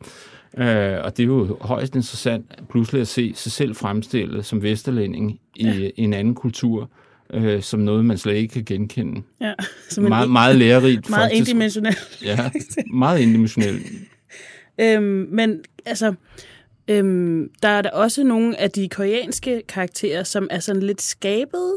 Øh, 0.59 1.05
og 1.05 1.17
det 1.17 1.23
er 1.23 1.27
jo 1.27 1.59
højst 1.61 1.97
interessant 1.97 2.69
pludselig 2.69 3.01
at 3.01 3.09
se 3.09 3.33
sig 3.35 3.53
selv 3.53 3.75
fremstillet 3.75 4.45
som 4.45 4.63
vesterlænding 4.63 5.41
i, 5.57 5.67
ja. 5.67 5.91
i 5.97 6.03
en 6.03 6.15
anden 6.15 6.35
kultur, 6.35 6.91
øh, 7.33 7.63
som 7.63 7.81
noget, 7.81 8.05
man 8.05 8.19
slet 8.19 8.35
ikke 8.35 8.53
kan 8.53 8.65
genkende. 8.65 9.23
Ja, 9.41 9.53
som 9.91 10.05
meget, 10.05 10.31
meget 10.31 10.57
lærerigt. 10.57 11.11
Meget 11.11 11.31
faktisk. 11.31 11.51
indimensionelt. 11.51 12.19
Ja, 12.25 12.51
meget 12.95 13.21
indimensionelt. 13.21 13.87
øhm, 14.81 15.29
men 15.31 15.61
altså, 15.87 16.15
Øhm, 16.89 17.51
der 17.63 17.69
er 17.69 17.83
der 17.83 17.91
også 17.91 18.25
nogle 18.25 18.61
af 18.61 18.71
de 18.71 18.89
koreanske 18.89 19.63
karakterer, 19.69 20.23
som 20.23 20.49
er 20.51 20.59
sådan 20.59 20.83
lidt 20.83 21.03
skabet. 21.03 21.73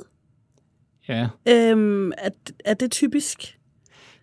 Ja. 1.07 1.27
Øhm, 1.47 2.11
er, 2.11 2.29
er 2.65 2.73
det 2.73 2.91
typisk? 2.91 3.57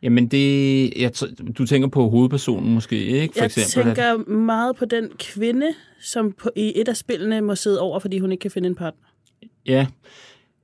Jamen, 0.03 0.29
det, 0.29 0.93
jeg, 0.97 1.13
du 1.59 1.67
tænker 1.67 1.89
på 1.89 2.09
hovedpersonen 2.09 2.75
måske, 2.75 2.97
ikke? 2.97 3.35
For 3.35 3.41
jeg 3.41 3.47
eksempel, 3.47 3.95
tænker 3.95 4.15
at... 4.15 4.29
meget 4.29 4.77
på 4.77 4.85
den 4.85 5.09
kvinde, 5.19 5.75
som 6.01 6.33
på, 6.33 6.51
i 6.57 6.73
et 6.81 6.89
af 6.89 6.97
spillene 6.97 7.41
må 7.41 7.55
sidde 7.55 7.81
over, 7.81 7.99
fordi 7.99 8.19
hun 8.19 8.33
ikke 8.33 8.43
kan 8.43 8.51
finde 8.51 8.69
en 8.69 8.75
partner. 8.75 9.09
Ja, 9.67 9.87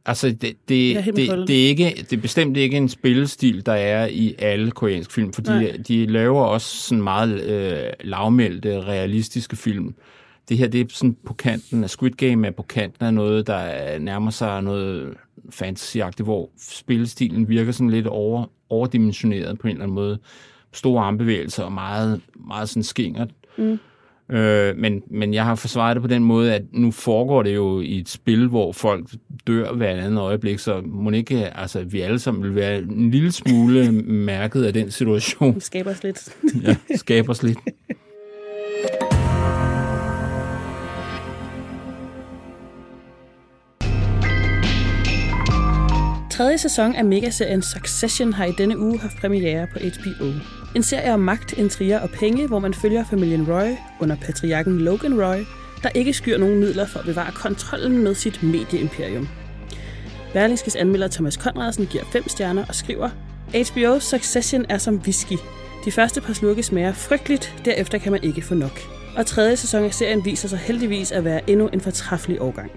Altså, 0.06 0.28
det, 0.28 0.40
det, 0.40 0.56
det, 0.68 1.48
det, 1.48 1.64
er 1.64 1.68
ikke, 1.68 2.06
det 2.10 2.12
er 2.12 2.20
bestemt 2.20 2.56
ikke 2.56 2.76
en 2.76 2.88
spillestil, 2.88 3.66
der 3.66 3.72
er 3.72 4.06
i 4.06 4.34
alle 4.38 4.70
koreanske 4.70 5.12
film, 5.12 5.32
fordi 5.32 5.50
Nej. 5.50 5.76
de 5.88 6.06
laver 6.06 6.44
også 6.44 6.76
sådan 6.76 7.02
meget 7.02 7.42
øh, 7.42 7.92
lavmældte, 8.00 8.80
realistiske 8.80 9.56
film. 9.56 9.94
det 10.48 10.58
her 10.58 10.68
det 10.68 10.80
er 10.80 10.84
sådan 10.88 11.16
på 11.26 11.34
kanten 11.34 11.84
af 11.84 11.90
Squid 11.90 12.10
Game, 12.10 12.46
er 12.46 12.50
på 12.50 12.62
kanten 12.62 13.06
af 13.06 13.14
noget, 13.14 13.46
der 13.46 13.98
nærmer 13.98 14.30
sig 14.30 14.62
noget 14.62 15.14
fantasyagtigt, 15.50 16.26
hvor 16.26 16.50
spillestilen 16.58 17.48
virker 17.48 17.72
sådan 17.72 17.90
lidt 17.90 18.06
over, 18.06 18.50
overdimensioneret 18.68 19.58
på 19.58 19.66
en 19.66 19.70
eller 19.70 19.84
anden 19.84 19.94
måde. 19.94 20.18
Store 20.72 21.04
armbevægelser 21.04 21.64
og 21.64 21.72
meget, 21.72 22.20
meget 22.46 22.68
sådan 22.68 22.82
skingert. 22.82 23.30
Mm. 23.58 23.78
Øh, 24.32 24.76
men, 24.76 25.02
men 25.10 25.34
jeg 25.34 25.44
har 25.44 25.54
forsvaret 25.54 25.96
det 25.96 26.02
på 26.02 26.08
den 26.08 26.24
måde, 26.24 26.54
at 26.54 26.62
nu 26.72 26.90
foregår 26.90 27.42
det 27.42 27.54
jo 27.54 27.80
i 27.80 27.98
et 27.98 28.08
spil, 28.08 28.48
hvor 28.48 28.72
folk 28.72 29.10
dør 29.46 29.72
hver 29.72 29.88
andet 29.88 30.20
øjeblik, 30.20 30.58
så 30.58 30.82
må 30.84 31.10
ikke, 31.10 31.58
altså, 31.58 31.84
vi 31.84 32.00
alle 32.00 32.18
sammen 32.18 32.42
vil 32.44 32.54
være 32.54 32.78
en 32.78 33.10
lille 33.10 33.32
smule 33.32 33.92
mærket 34.32 34.64
af 34.64 34.72
den 34.72 34.90
situation. 34.90 35.54
Vi 35.54 35.60
skaber 35.60 35.90
os 35.90 36.02
lidt. 36.02 36.36
ja, 36.62 36.76
skaber 36.96 37.30
os 37.30 37.42
lidt. 37.42 37.58
Tredje 46.30 46.58
sæson 46.58 46.94
af 46.94 47.04
megaserien 47.04 47.62
Succession 47.62 48.32
har 48.32 48.44
i 48.44 48.52
denne 48.58 48.78
uge 48.78 48.98
haft 48.98 49.16
premiere 49.20 49.66
på 49.72 49.78
HBO. 49.78 50.61
En 50.74 50.82
serie 50.82 51.14
om 51.14 51.20
magt, 51.20 51.52
intriger 51.52 52.00
og 52.00 52.10
penge, 52.10 52.46
hvor 52.46 52.58
man 52.58 52.74
følger 52.74 53.04
familien 53.04 53.52
Roy 53.52 53.70
under 54.00 54.16
patriarken 54.16 54.78
Logan 54.78 55.24
Roy, 55.24 55.38
der 55.82 55.88
ikke 55.88 56.12
skyr 56.12 56.38
nogen 56.38 56.60
midler 56.60 56.86
for 56.86 56.98
at 56.98 57.04
bevare 57.04 57.32
kontrollen 57.32 58.02
med 58.02 58.14
sit 58.14 58.42
medieimperium. 58.42 59.28
Berlingskes 60.32 60.76
anmelder 60.76 61.08
Thomas 61.08 61.36
Konradsen 61.36 61.86
giver 61.86 62.04
5 62.12 62.28
stjerner 62.28 62.64
og 62.68 62.74
skriver, 62.74 63.10
HBO 63.72 63.98
Succession 64.00 64.66
er 64.68 64.78
som 64.78 64.94
whisky. 64.94 65.36
De 65.84 65.92
første 65.92 66.20
par 66.20 66.32
slukke 66.32 66.62
smager 66.62 66.92
frygteligt, 66.92 67.54
derefter 67.64 67.98
kan 67.98 68.12
man 68.12 68.24
ikke 68.24 68.42
få 68.42 68.54
nok. 68.54 68.80
Og 69.16 69.26
tredje 69.26 69.56
sæson 69.56 69.84
af 69.84 69.94
serien 69.94 70.24
viser 70.24 70.48
sig 70.48 70.58
heldigvis 70.58 71.12
at 71.12 71.24
være 71.24 71.50
endnu 71.50 71.68
en 71.68 71.80
fortræffelig 71.80 72.42
årgang. 72.42 72.70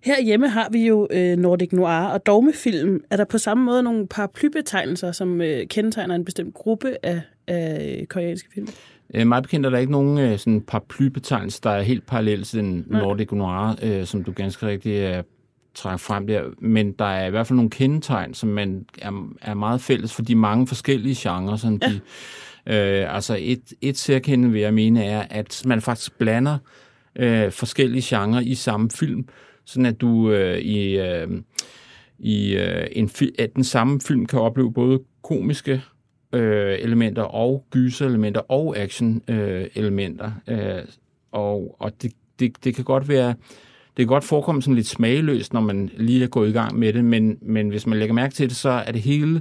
Herhjemme 0.00 0.48
har 0.48 0.68
vi 0.72 0.86
jo 0.86 1.08
øh, 1.10 1.36
Nordic 1.36 1.72
Noir 1.72 2.06
og 2.06 2.26
dogmefilm. 2.26 3.00
Er 3.10 3.16
der 3.16 3.24
på 3.24 3.38
samme 3.38 3.64
måde 3.64 3.82
nogle 3.82 4.06
paraplybetegnelser, 4.06 5.12
som 5.12 5.40
øh, 5.40 5.66
kendetegner 5.66 6.14
en 6.14 6.24
bestemt 6.24 6.54
gruppe 6.54 6.96
af, 7.02 7.20
af 7.46 8.06
koreanske 8.08 8.48
film? 8.54 8.68
Øh, 9.14 9.26
meget 9.26 9.42
bekendt 9.42 9.66
er 9.66 9.70
der 9.70 9.78
ikke 9.78 9.92
nogen 9.92 10.18
øh, 10.18 10.38
sådan 10.38 10.60
paraplybetegnelse, 10.60 11.60
der 11.62 11.70
er 11.70 11.82
helt 11.82 12.06
parallel 12.06 12.42
til 12.42 12.58
den 12.58 12.84
Nej. 12.86 13.00
Nordic 13.00 13.32
Noir, 13.32 13.76
øh, 13.82 14.06
som 14.06 14.24
du 14.24 14.32
ganske 14.32 14.66
rigtigt 14.66 15.00
er 15.00 15.22
trækker 15.74 15.98
frem 15.98 16.26
der. 16.26 16.42
Men 16.58 16.92
der 16.92 17.04
er 17.04 17.26
i 17.26 17.30
hvert 17.30 17.46
fald 17.46 17.56
nogle 17.56 17.70
kendetegn, 17.70 18.34
som 18.34 18.48
man 18.48 18.86
er, 18.98 19.30
er 19.42 19.54
meget 19.54 19.80
fælles 19.80 20.14
for 20.14 20.22
de 20.22 20.34
mange 20.34 20.66
forskellige 20.66 21.16
genrer, 21.18 21.56
som 21.56 21.80
ja. 21.82 21.88
de... 21.88 22.00
Øh, 22.66 23.14
altså 23.14 23.36
et, 23.40 23.72
et 23.80 23.98
særkende, 23.98 24.50
vil 24.50 24.60
jeg 24.60 24.74
mene, 24.74 25.04
er, 25.04 25.22
at 25.30 25.62
man 25.66 25.80
faktisk 25.80 26.18
blander 26.18 26.58
øh, 27.16 27.52
forskellige 27.52 28.02
genrer 28.16 28.40
i 28.40 28.54
samme 28.54 28.90
film 28.90 29.28
sådan 29.68 29.86
at 29.86 30.00
du 30.00 30.30
øh, 30.30 30.58
i, 30.58 30.98
øh, 30.98 31.28
i 32.18 32.56
øh, 32.56 32.86
en 32.92 33.10
at 33.38 33.54
den 33.56 33.64
samme 33.64 34.00
film 34.00 34.26
kan 34.26 34.40
opleve 34.40 34.72
både 34.72 35.00
komiske 35.22 35.82
øh, 36.32 36.78
elementer 36.80 37.22
og 37.22 37.64
gyser-elementer 37.70 38.40
og 38.50 38.78
action-elementer. 38.78 40.32
Øh, 40.48 40.76
øh, 40.76 40.82
og 41.32 41.76
og 41.78 42.02
det, 42.02 42.12
det, 42.38 42.64
det 42.64 42.74
kan 42.74 42.84
godt 42.84 43.08
være 43.08 43.28
det 43.96 44.06
kan 44.06 44.06
godt 44.06 44.24
forekomme 44.24 44.62
sådan 44.62 44.74
lidt 44.74 44.86
smagløst, 44.86 45.52
når 45.52 45.60
man 45.60 45.90
lige 45.96 46.24
er 46.24 46.28
gået 46.28 46.48
i 46.48 46.52
gang 46.52 46.78
med 46.78 46.92
det, 46.92 47.04
men, 47.04 47.38
men 47.42 47.68
hvis 47.68 47.86
man 47.86 47.98
lægger 47.98 48.14
mærke 48.14 48.34
til 48.34 48.48
det, 48.48 48.56
så 48.56 48.68
er 48.68 48.92
det 48.92 49.02
hele 49.02 49.34
øh, 49.34 49.40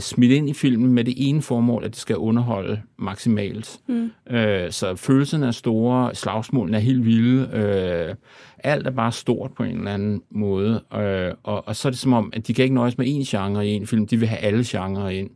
smidt 0.00 0.32
ind 0.32 0.50
i 0.50 0.52
filmen 0.52 0.92
med 0.92 1.04
det 1.04 1.14
ene 1.16 1.42
formål, 1.42 1.84
at 1.84 1.90
det 1.90 1.98
skal 1.98 2.16
underholde 2.16 2.80
maksimalt. 2.96 3.80
Mm. 3.86 4.10
Øh, 4.30 4.72
så 4.72 4.96
følelserne 4.96 5.46
er 5.46 5.50
store, 5.50 6.14
slagsmålene 6.14 6.76
er 6.76 6.80
helt 6.80 7.04
vilde, 7.04 7.50
øh, 7.52 8.14
alt 8.58 8.86
er 8.86 8.90
bare 8.90 9.12
stort 9.12 9.50
på 9.56 9.62
en 9.62 9.78
eller 9.78 9.94
anden 9.94 10.22
måde, 10.30 10.82
øh, 10.94 11.32
og, 11.42 11.68
og 11.68 11.76
så 11.76 11.88
er 11.88 11.90
det 11.90 11.98
som 11.98 12.12
om, 12.12 12.30
at 12.32 12.46
de 12.46 12.54
kan 12.54 12.62
ikke 12.62 12.74
nøjes 12.74 12.98
med 12.98 13.06
én 13.06 13.30
genre 13.30 13.66
i 13.66 13.70
en 13.70 13.86
film, 13.86 14.06
de 14.06 14.16
vil 14.16 14.28
have 14.28 14.38
alle 14.38 14.64
genrer 14.66 15.08
ind. 15.08 15.30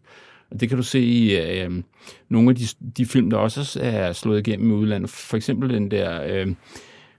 Og 0.51 0.61
det 0.61 0.69
kan 0.69 0.79
du 0.79 0.85
se 0.85 1.01
i 1.01 1.37
øh, 1.37 1.71
nogle 2.29 2.51
af 2.51 2.57
de, 2.57 2.65
de 2.97 3.07
film, 3.07 3.31
der 3.31 3.37
også 3.37 3.81
er 3.83 4.13
slået 4.13 4.47
igennem 4.47 4.71
i 4.71 4.75
udlandet. 4.75 5.11
For 5.11 5.37
eksempel 5.37 5.71
den 5.71 5.91
der 5.91 6.23
øh, 6.27 6.55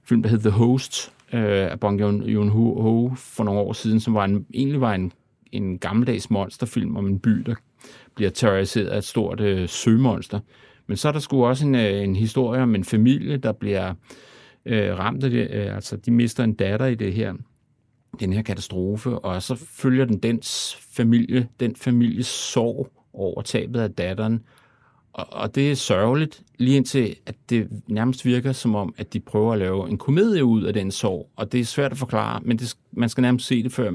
film, 0.03 0.24
der 0.24 0.29
hedder 0.29 0.50
The 0.50 0.58
Host, 0.58 1.12
øh, 1.34 1.72
af 1.72 1.79
Bong 1.79 2.01
Joon-ho 2.01 3.15
for 3.15 3.43
nogle 3.43 3.60
år 3.60 3.74
siden, 3.74 4.00
som 4.00 4.13
var 4.13 4.25
en, 4.25 4.46
egentlig 4.53 4.82
var 4.82 4.93
en 4.93 5.12
en 5.53 5.79
gammeldags 5.79 6.29
monsterfilm 6.29 6.95
om 6.95 7.07
en 7.07 7.19
by, 7.19 7.29
der 7.29 7.55
bliver 8.15 8.31
terroriseret 8.31 8.88
af 8.88 8.98
et 8.98 9.03
stort 9.03 9.39
øh, 9.39 9.69
sømonster. 9.69 10.39
Men 10.88 10.98
så 10.98 11.07
er 11.07 11.12
der 11.12 11.19
sgu 11.19 11.45
også 11.45 11.65
en, 11.65 11.75
øh, 11.75 12.03
en 12.03 12.15
historie 12.15 12.62
om 12.62 12.75
en 12.75 12.83
familie, 12.83 13.38
der 13.38 13.51
bliver 13.51 13.93
øh, 14.65 15.00
ramt 15.00 15.24
af 15.24 15.29
det. 15.29 15.51
Øh, 15.51 15.75
altså, 15.75 15.98
de 15.98 16.12
mister 16.12 16.43
en 16.43 16.53
datter 16.53 16.86
i 16.86 16.95
det 16.95 17.13
her, 17.13 17.33
den 18.19 18.33
her 18.33 18.41
katastrofe, 18.41 19.19
og 19.19 19.43
så 19.43 19.55
følger 19.55 20.05
den 20.05 20.19
dens 20.19 20.77
familie, 20.95 21.48
den 21.60 21.75
families 21.75 22.27
sorg 22.27 22.91
over 23.13 23.41
tabet 23.41 23.79
af 23.79 23.91
datteren. 23.91 24.43
Og, 25.13 25.27
og 25.31 25.55
det 25.55 25.72
er 25.72 25.75
sørgeligt, 25.75 26.43
lige 26.57 26.77
indtil 26.77 27.15
at 27.25 27.36
det 27.50 27.67
nærmest 27.88 28.25
virker 28.25 28.51
som 28.51 28.75
om, 28.75 28.93
at 28.98 29.13
de 29.13 29.19
prøver 29.19 29.53
at 29.53 29.60
lave 29.60 29.89
en 29.89 29.98
komedie 29.98 30.45
ud 30.45 30.63
af 30.63 30.74
den 30.74 30.91
sorg. 30.91 31.29
Og 31.36 31.51
det 31.51 31.60
er 31.60 31.65
svært 31.65 31.91
at 31.91 31.98
forklare, 31.98 32.41
men 32.43 32.57
det, 32.57 32.77
man 32.91 33.10
skal 33.10 33.22
nærmest 33.22 33.48
se 33.48 33.63
det, 33.63 33.72
før 33.72 33.91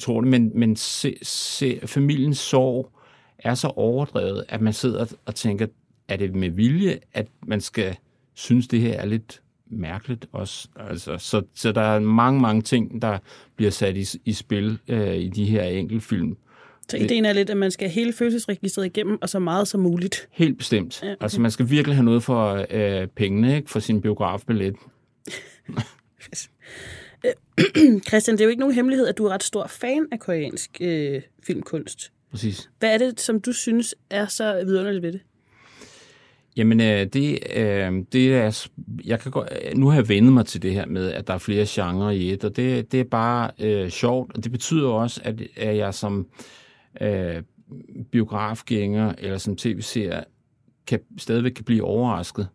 tror 0.00 0.20
det, 0.20 0.30
men, 0.30 0.52
men 0.54 0.76
se, 0.76 1.16
se, 1.22 1.80
familiens 1.86 2.38
sorg 2.38 2.92
er 3.38 3.54
så 3.54 3.68
overdrevet, 3.68 4.44
at 4.48 4.60
man 4.60 4.72
sidder 4.72 5.06
og 5.26 5.34
tænker, 5.34 5.66
er 6.08 6.16
det 6.16 6.34
med 6.34 6.50
vilje, 6.50 6.98
at 7.12 7.26
man 7.46 7.60
skal 7.60 7.96
synes, 8.34 8.68
det 8.68 8.80
her 8.80 8.92
er 8.92 9.06
lidt 9.06 9.42
mærkeligt 9.70 10.26
også. 10.32 10.68
Altså, 10.76 11.18
så, 11.18 11.42
så 11.54 11.72
der 11.72 11.80
er 11.80 12.00
mange, 12.00 12.40
mange 12.40 12.62
ting, 12.62 13.02
der 13.02 13.18
bliver 13.56 13.70
sat 13.70 13.96
i, 13.96 14.06
i 14.24 14.32
spil 14.32 14.78
øh, 14.88 15.16
i 15.16 15.28
de 15.28 15.44
her 15.44 15.62
enkeltfilm. 15.62 16.36
Så 16.88 16.96
ideen 16.96 17.24
er 17.24 17.32
lidt, 17.32 17.50
at 17.50 17.56
man 17.56 17.70
skal 17.70 17.88
hele 17.88 18.12
følelsesregistret 18.12 18.86
igennem, 18.86 19.18
og 19.22 19.28
så 19.28 19.38
meget 19.38 19.68
som 19.68 19.80
muligt? 19.80 20.28
Helt 20.30 20.58
bestemt. 20.58 21.02
Ja, 21.02 21.12
okay. 21.12 21.22
Altså, 21.22 21.40
man 21.40 21.50
skal 21.50 21.70
virkelig 21.70 21.96
have 21.96 22.04
noget 22.04 22.22
for 22.22 22.66
øh, 22.70 23.06
pengene, 23.06 23.56
ikke? 23.56 23.70
for 23.70 23.80
sin 23.80 24.00
biografbillet. 24.00 24.74
Christian, 28.08 28.36
det 28.36 28.40
er 28.40 28.44
jo 28.44 28.50
ikke 28.50 28.60
nogen 28.60 28.74
hemmelighed, 28.74 29.06
at 29.06 29.18
du 29.18 29.26
er 29.26 29.30
ret 29.30 29.42
stor 29.42 29.66
fan 29.66 30.06
af 30.12 30.20
koreansk 30.20 30.70
øh, 30.80 31.22
filmkunst. 31.42 32.12
Præcis. 32.30 32.70
Hvad 32.78 32.94
er 32.94 32.98
det, 32.98 33.20
som 33.20 33.40
du 33.40 33.52
synes 33.52 33.94
er 34.10 34.26
så 34.26 34.62
vidunderligt 34.64 35.02
ved 35.02 35.12
det? 35.12 35.20
Jamen, 36.56 36.80
øh, 36.80 37.06
det, 37.06 37.38
øh, 37.56 37.92
det 38.12 38.34
er, 38.34 38.68
jeg 39.04 39.20
kan 39.20 39.30
godt, 39.30 39.48
nu 39.76 39.88
har 39.88 39.94
jeg 39.94 40.08
vendet 40.08 40.32
mig 40.32 40.46
til 40.46 40.62
det 40.62 40.72
her 40.72 40.86
med, 40.86 41.12
at 41.12 41.26
der 41.26 41.34
er 41.34 41.38
flere 41.38 41.66
genrer 41.68 42.10
i 42.10 42.32
et, 42.32 42.44
og 42.44 42.56
det, 42.56 42.92
det 42.92 43.00
er 43.00 43.04
bare 43.04 43.50
øh, 43.58 43.88
sjovt, 43.88 44.36
og 44.36 44.44
det 44.44 44.52
betyder 44.52 44.88
også, 44.88 45.20
at, 45.24 45.42
at 45.56 45.76
jeg 45.76 45.94
som 45.94 46.26
øh, 47.00 47.42
biografgænger 48.10 49.14
eller 49.18 49.38
som 49.38 49.56
tv-seer 49.56 50.24
kan, 50.86 51.00
stadigvæk 51.18 51.52
kan 51.52 51.64
blive 51.64 51.84
overrasket. 51.84 52.48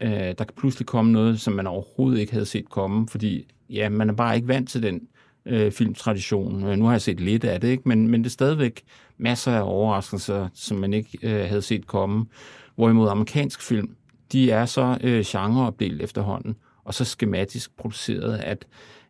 Øh, 0.00 0.10
der 0.10 0.34
kan 0.34 0.54
pludselig 0.56 0.86
komme 0.86 1.12
noget, 1.12 1.40
som 1.40 1.52
man 1.52 1.66
overhovedet 1.66 2.20
ikke 2.20 2.32
havde 2.32 2.46
set 2.46 2.68
komme, 2.68 3.08
fordi 3.08 3.46
ja, 3.70 3.88
man 3.88 4.08
er 4.08 4.14
bare 4.14 4.36
ikke 4.36 4.48
vant 4.48 4.68
til 4.68 4.82
den 4.82 5.00
øh, 5.46 5.72
filmtradition. 5.72 6.64
Øh, 6.64 6.76
nu 6.76 6.84
har 6.84 6.92
jeg 6.92 7.00
set 7.00 7.20
lidt 7.20 7.44
af 7.44 7.60
det, 7.60 7.68
ikke? 7.68 7.82
Men, 7.88 8.08
men 8.08 8.20
det 8.20 8.26
er 8.26 8.30
stadigvæk 8.30 8.82
masser 9.18 9.52
af 9.52 9.62
overraskelser, 9.62 10.48
som 10.54 10.76
man 10.76 10.92
ikke 10.92 11.18
øh, 11.22 11.48
havde 11.48 11.62
set 11.62 11.86
komme. 11.86 12.26
Hvorimod 12.74 13.08
amerikansk 13.08 13.62
film, 13.62 13.96
de 14.32 14.50
er 14.50 14.66
så 14.66 14.98
øh, 15.00 15.24
genreopdelt 15.26 16.02
efterhånden, 16.02 16.56
og 16.84 16.94
så 16.94 17.04
skematisk 17.04 17.76
produceret, 17.76 18.38
at, 18.38 18.66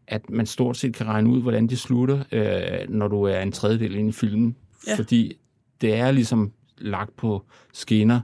at 0.06 0.30
man 0.30 0.46
stort 0.46 0.76
set 0.76 0.94
kan 0.94 1.06
regne 1.06 1.30
ud, 1.30 1.42
hvordan 1.42 1.66
de 1.66 1.76
slutter, 1.76 2.24
øh, 2.32 2.88
når 2.88 3.08
du 3.08 3.22
er 3.22 3.40
en 3.40 3.52
tredjedel 3.52 3.94
inde 3.94 4.08
i 4.08 4.12
filmen. 4.12 4.56
Ja. 4.86 4.94
Fordi 4.94 5.32
det 5.80 5.94
er 5.94 6.10
ligesom 6.10 6.52
lagt 6.78 7.16
på 7.16 7.44
skinner, 7.72 8.20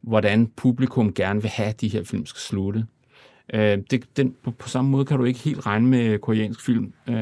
hvordan 0.00 0.46
publikum 0.46 1.14
gerne 1.14 1.42
vil 1.42 1.50
have, 1.50 1.68
at 1.68 1.80
de 1.80 1.88
her 1.88 2.04
film 2.04 2.26
skal 2.26 2.40
slutte. 2.40 2.86
Øh, 3.52 3.78
det, 3.90 4.16
den, 4.16 4.36
på, 4.42 4.50
på 4.50 4.68
samme 4.68 4.90
måde 4.90 5.04
kan 5.04 5.18
du 5.18 5.24
ikke 5.24 5.40
helt 5.40 5.66
regne 5.66 5.88
med 5.88 6.18
koreansk 6.18 6.60
film, 6.60 6.92
øh, 7.08 7.16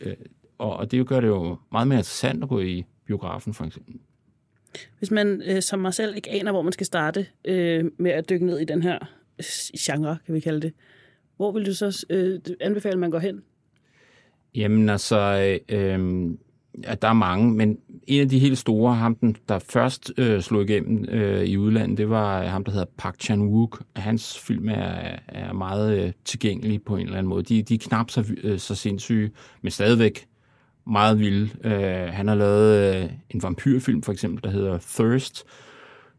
øh, 0.00 0.14
og, 0.58 0.76
og 0.76 0.90
det 0.90 1.06
gør 1.06 1.20
det 1.20 1.28
jo 1.28 1.56
meget 1.72 1.88
mere 1.88 1.98
interessant 1.98 2.42
at 2.42 2.48
gå 2.48 2.60
i 2.60 2.84
biografen, 3.06 3.54
for 3.54 3.64
eksempel. 3.64 3.94
Hvis 4.98 5.10
man 5.10 5.42
øh, 5.46 5.62
som 5.62 5.78
mig 5.78 5.94
selv 5.94 6.16
ikke 6.16 6.30
aner, 6.30 6.52
hvor 6.52 6.62
man 6.62 6.72
skal 6.72 6.86
starte 6.86 7.26
øh, 7.44 7.84
med 7.98 8.10
at 8.10 8.28
dykke 8.28 8.46
ned 8.46 8.58
i 8.58 8.64
den 8.64 8.82
her 8.82 8.98
genre, 9.78 10.18
kan 10.26 10.34
vi 10.34 10.40
kalde 10.40 10.60
det, 10.60 10.72
hvor 11.36 11.52
vil 11.52 11.66
du 11.66 11.74
så 11.74 12.06
øh, 12.10 12.40
anbefale, 12.60 12.92
at 12.92 12.98
man 12.98 13.10
går 13.10 13.18
hen? 13.18 13.42
Jamen 14.54 14.88
altså, 14.88 15.58
øh, 15.68 16.30
at 16.84 17.02
der 17.02 17.08
er 17.08 17.12
mange, 17.12 17.52
men 17.52 17.78
en 18.06 18.20
af 18.20 18.28
de 18.28 18.38
helt 18.38 18.58
store, 18.58 18.94
ham 18.94 19.14
den, 19.14 19.36
der 19.48 19.58
først 19.58 20.12
øh, 20.18 20.40
slog 20.40 20.62
igennem 20.62 21.04
øh, 21.08 21.44
i 21.44 21.56
udlandet, 21.56 21.98
det 21.98 22.10
var 22.10 22.42
øh, 22.42 22.48
ham, 22.48 22.64
der 22.64 22.72
hedder 22.72 22.86
Park 22.98 23.16
Chan-wook. 23.22 23.80
Hans 23.96 24.38
film 24.38 24.68
er, 24.68 25.16
er 25.28 25.52
meget 25.52 25.98
øh, 25.98 26.12
tilgængelig 26.24 26.82
på 26.82 26.96
en 26.96 27.06
eller 27.06 27.18
anden 27.18 27.28
måde. 27.28 27.42
De, 27.42 27.62
de 27.62 27.74
er 27.74 27.78
knap 27.78 28.10
så, 28.10 28.24
øh, 28.42 28.58
så 28.58 28.74
sindssyge, 28.74 29.30
men 29.62 29.70
stadigvæk 29.70 30.26
meget 30.86 31.18
vilde. 31.18 31.50
Øh, 31.64 32.12
han 32.12 32.28
har 32.28 32.34
lavet 32.34 32.96
øh, 32.96 33.10
en 33.30 33.42
vampyrfilm, 33.42 34.02
for 34.02 34.12
eksempel, 34.12 34.44
der 34.44 34.50
hedder 34.50 34.78
Thirst, 34.78 35.44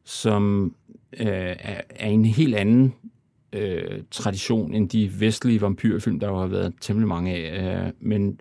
som 0.04 0.76
øh, 1.20 1.28
er, 1.60 1.82
er 1.90 2.10
en 2.10 2.26
helt 2.26 2.56
anden 2.56 2.94
øh, 3.54 4.02
tradition 4.12 4.74
end 4.74 4.90
de 4.90 5.12
vestlige 5.20 5.62
vampyrfilm, 5.62 6.20
der 6.20 6.28
jo 6.28 6.40
har 6.40 6.48
været 6.48 6.74
temmelig 6.82 7.08
mange 7.08 7.36
af. 7.36 7.86
Øh, 7.86 7.92
men 8.00 8.40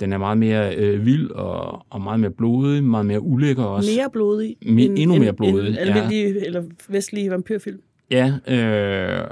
den 0.00 0.12
er 0.12 0.18
meget 0.18 0.38
mere 0.38 0.76
øh, 0.76 1.06
vild 1.06 1.30
og, 1.30 1.86
og 1.90 2.00
meget 2.00 2.20
mere 2.20 2.30
blodig, 2.30 2.84
meget 2.84 3.06
mere 3.06 3.20
ulækker 3.20 3.64
også. 3.64 3.90
Mere 3.96 4.10
blodig? 4.10 4.56
Me, 4.62 4.82
end, 4.82 4.98
endnu 4.98 5.18
mere 5.18 5.32
blodig, 5.32 5.68
end 5.68 5.78
almindelige 5.78 6.32
ja. 6.32 6.44
eller 6.44 6.62
vestlige 6.88 7.30
vampyrfilm? 7.30 7.80
Ja, 8.10 8.32
øh, 8.48 9.30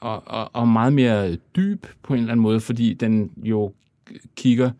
og, 0.00 0.22
og, 0.26 0.50
og 0.52 0.68
meget 0.68 0.92
mere 0.92 1.36
dyb 1.36 1.86
på 2.02 2.14
en 2.14 2.20
eller 2.20 2.32
anden 2.32 2.42
måde, 2.42 2.60
fordi 2.60 2.94
den 2.94 3.30
jo 3.42 3.72
kigger 4.36 4.70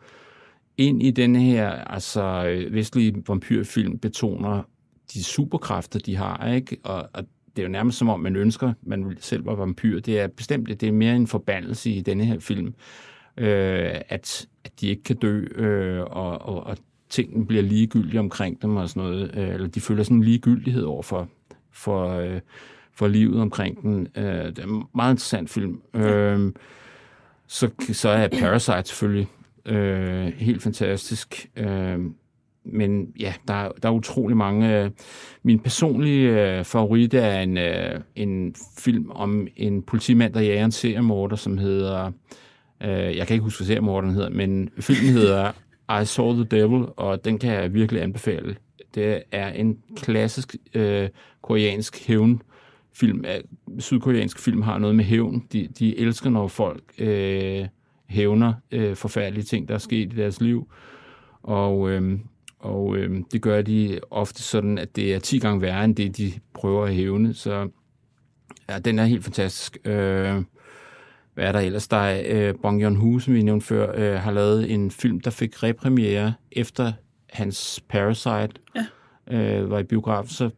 ind 0.76 1.02
i 1.02 1.10
den 1.10 1.36
her 1.36 1.70
altså 1.70 2.42
vestlige 2.70 3.22
vampyrfilm 3.28 3.98
betoner 3.98 4.62
de 5.14 5.24
superkræfter, 5.24 5.98
de 5.98 6.16
har, 6.16 6.52
ikke? 6.54 6.76
Og, 6.82 7.08
og 7.12 7.24
det 7.56 7.62
er 7.62 7.66
jo 7.66 7.72
nærmest 7.72 7.98
som 7.98 8.08
om, 8.08 8.20
man 8.20 8.36
ønsker, 8.36 8.72
man 8.82 9.16
selv 9.20 9.46
var 9.46 9.54
vampyr. 9.54 10.00
Det 10.00 10.20
er 10.20 10.26
bestemt, 10.26 10.80
det 10.80 10.82
er 10.82 10.92
mere 10.92 11.16
en 11.16 11.26
forbandelse 11.26 11.90
i 11.90 12.00
denne 12.00 12.24
her 12.24 12.38
film, 12.38 12.74
øh, 13.38 14.00
at, 14.08 14.46
at 14.64 14.80
de 14.80 14.88
ikke 14.88 15.02
kan 15.02 15.16
dø, 15.16 15.44
øh, 15.54 16.00
og, 16.00 16.42
og, 16.42 16.66
og 16.66 16.76
tingene 17.08 17.46
bliver 17.46 17.62
ligegyldige 17.62 18.20
omkring 18.20 18.62
dem 18.62 18.76
og 18.76 18.88
sådan 18.88 19.02
noget, 19.02 19.30
øh, 19.34 19.48
eller 19.48 19.68
de 19.68 19.80
føler 19.80 20.02
sådan 20.02 20.16
en 20.16 20.24
ligegyldighed 20.24 20.82
over 20.82 21.02
for, 21.02 21.28
for, 21.72 22.08
øh, 22.08 22.40
for 22.92 23.08
livet 23.08 23.40
omkring 23.40 23.82
den. 23.82 24.08
Øh, 24.16 24.46
det 24.46 24.58
er 24.58 24.66
en 24.66 24.84
meget 24.94 25.12
interessant 25.12 25.50
film. 25.50 25.80
Øh, 25.94 26.52
så, 27.46 27.70
så 27.92 28.08
er 28.08 28.28
Parasite 28.28 28.84
selvfølgelig 28.84 29.28
øh, 29.66 30.26
helt 30.26 30.62
fantastisk. 30.62 31.50
Øh, 31.56 31.98
men 32.64 33.12
ja, 33.20 33.34
der, 33.48 33.68
der 33.82 33.88
er 33.88 33.92
utrolig 33.92 34.36
mange. 34.36 34.82
Øh, 34.84 34.90
min 35.42 35.58
personlige 35.58 36.58
øh, 36.58 36.64
favorit 36.64 37.14
er 37.14 37.40
en, 37.40 37.58
øh, 37.58 38.00
en 38.16 38.54
film 38.78 39.10
om 39.10 39.46
en 39.56 39.82
politimand, 39.82 40.34
der 40.34 40.40
jager 40.40 40.64
en 40.64 40.72
seriemorder, 40.72 41.36
som 41.36 41.58
hedder... 41.58 42.12
Øh, 42.82 43.16
jeg 43.16 43.26
kan 43.26 43.34
ikke 43.34 43.44
huske, 43.44 43.60
hvad 43.60 43.66
seriemorderen 43.66 44.14
hedder, 44.14 44.30
men 44.30 44.70
filmen 44.80 45.12
hedder 45.12 45.52
I 46.02 46.04
Saw 46.04 46.32
the 46.32 46.44
Devil, 46.44 46.86
og 46.96 47.24
den 47.24 47.38
kan 47.38 47.52
jeg 47.52 47.74
virkelig 47.74 48.02
anbefale. 48.02 48.56
Det 48.94 49.22
er 49.32 49.48
en 49.48 49.78
klassisk 49.96 50.56
øh, 50.74 51.08
koreansk 51.42 52.06
hævn 52.06 52.42
film. 52.94 53.24
Øh, 53.24 53.40
sydkoreansk 53.78 54.38
film 54.38 54.62
har 54.62 54.78
noget 54.78 54.96
med 54.96 55.04
hævn. 55.04 55.44
De, 55.52 55.68
de 55.78 55.98
elsker, 55.98 56.30
når 56.30 56.48
folk 56.48 56.82
øh, 56.98 57.66
hævner 58.06 58.54
øh, 58.70 58.96
forfærdelige 58.96 59.44
ting, 59.44 59.68
der 59.68 59.74
er 59.74 59.78
sket 59.78 60.12
i 60.12 60.16
deres 60.16 60.40
liv. 60.40 60.70
Og, 61.42 61.90
øh, 61.90 62.18
og 62.58 62.96
øh, 62.96 63.22
det 63.32 63.42
gør 63.42 63.62
de 63.62 64.00
ofte 64.10 64.42
sådan, 64.42 64.78
at 64.78 64.96
det 64.96 65.14
er 65.14 65.18
10 65.18 65.38
gange 65.38 65.62
værre, 65.62 65.84
end 65.84 65.96
det, 65.96 66.16
de 66.16 66.32
prøver 66.54 66.84
at 66.84 66.94
hævne. 66.94 67.34
Så 67.34 67.68
ja, 68.68 68.78
den 68.78 68.98
er 68.98 69.04
helt 69.04 69.24
fantastisk. 69.24 69.78
Øh, 69.84 70.42
hvad 71.38 71.46
er 71.48 71.52
der 71.52 71.60
ellers? 71.60 71.88
Der 71.88 71.96
er 71.96 72.48
øh, 72.48 72.54
Bong 72.62 72.82
Joon-ho, 72.82 73.18
som 73.18 73.34
vi 73.34 73.42
nævnte 73.42 73.66
før, 73.66 73.92
øh, 73.94 74.20
har 74.20 74.30
lavet 74.30 74.70
en 74.70 74.90
film, 74.90 75.20
der 75.20 75.30
fik 75.30 75.62
repremiere 75.62 76.34
efter 76.52 76.92
hans 77.32 77.80
Parasite. 77.88 78.60
Ja. 78.76 78.86
Øh, 79.30 79.70
var 79.70 79.78
i 79.78 79.82
biograf, 79.82 80.26
så 80.26 80.50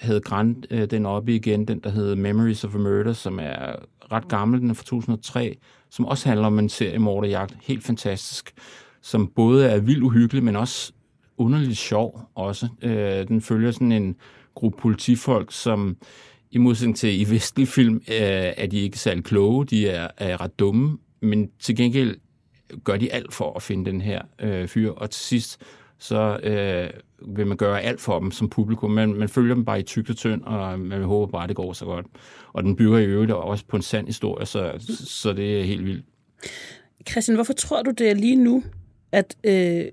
havde 0.00 0.20
Grant 0.20 0.66
øh, 0.70 0.90
den 0.90 1.06
oppe 1.06 1.34
igen, 1.34 1.68
den 1.68 1.78
der 1.78 1.90
hedder 1.90 2.16
Memories 2.16 2.64
of 2.64 2.74
a 2.74 2.78
Murder, 2.78 3.12
som 3.12 3.38
er 3.38 3.76
ret 4.12 4.28
gammel, 4.28 4.60
den 4.60 4.70
er 4.70 4.74
fra 4.74 4.84
2003, 4.84 5.56
som 5.90 6.04
også 6.04 6.28
handler 6.28 6.46
om 6.46 6.58
en 6.58 6.68
serie 6.68 6.98
morderjagt. 6.98 7.56
Helt 7.62 7.84
fantastisk. 7.84 8.52
Som 9.02 9.26
både 9.26 9.66
er 9.66 9.80
vildt 9.80 10.02
uhyggelig, 10.02 10.44
men 10.44 10.56
også 10.56 10.92
underligt 11.38 11.78
sjov 11.78 12.20
også. 12.34 12.68
Øh, 12.82 13.28
den 13.28 13.40
følger 13.40 13.70
sådan 13.70 13.92
en 13.92 14.16
gruppe 14.54 14.78
politifolk, 14.78 15.52
som 15.52 15.96
i 16.54 16.58
modsætning 16.58 16.96
til 16.96 17.20
i 17.20 17.30
vestlige 17.30 17.66
film, 17.66 17.94
øh, 17.94 18.52
er 18.56 18.66
de 18.66 18.80
ikke 18.80 18.98
særlig 18.98 19.24
kloge, 19.24 19.66
de 19.66 19.88
er, 19.88 20.08
er 20.16 20.40
ret 20.40 20.58
dumme, 20.58 20.98
men 21.20 21.50
til 21.60 21.76
gengæld 21.76 22.16
gør 22.84 22.96
de 22.96 23.12
alt 23.12 23.34
for 23.34 23.52
at 23.56 23.62
finde 23.62 23.90
den 23.90 24.00
her 24.00 24.22
øh, 24.38 24.68
fyr, 24.68 24.90
og 24.90 25.10
til 25.10 25.22
sidst 25.22 25.60
så 25.98 26.38
øh, 26.42 26.90
vil 27.36 27.46
man 27.46 27.56
gøre 27.56 27.82
alt 27.82 28.00
for 28.00 28.20
dem 28.20 28.30
som 28.30 28.48
publikum. 28.48 28.90
Man, 28.90 29.14
man 29.14 29.28
følger 29.28 29.54
dem 29.54 29.64
bare 29.64 29.80
i 29.80 29.82
tyk 29.82 30.10
og 30.10 30.16
tynd, 30.16 30.42
og 30.42 30.80
man 30.80 31.02
håber 31.02 31.32
bare, 31.32 31.42
at 31.42 31.48
det 31.48 31.56
går 31.56 31.72
så 31.72 31.84
godt. 31.84 32.06
Og 32.52 32.62
den 32.62 32.76
bygger 32.76 32.98
i 32.98 33.04
øvrigt 33.04 33.32
også 33.32 33.64
på 33.66 33.76
en 33.76 33.82
sand 33.82 34.06
historie, 34.06 34.46
så, 34.46 34.72
så 35.06 35.32
det 35.32 35.60
er 35.60 35.64
helt 35.64 35.84
vildt. 35.84 36.04
Christian, 37.10 37.34
hvorfor 37.34 37.52
tror 37.52 37.82
du, 37.82 37.90
det 37.90 38.10
er 38.10 38.14
lige 38.14 38.36
nu, 38.36 38.62
at 39.12 39.36
øh, 39.44 39.84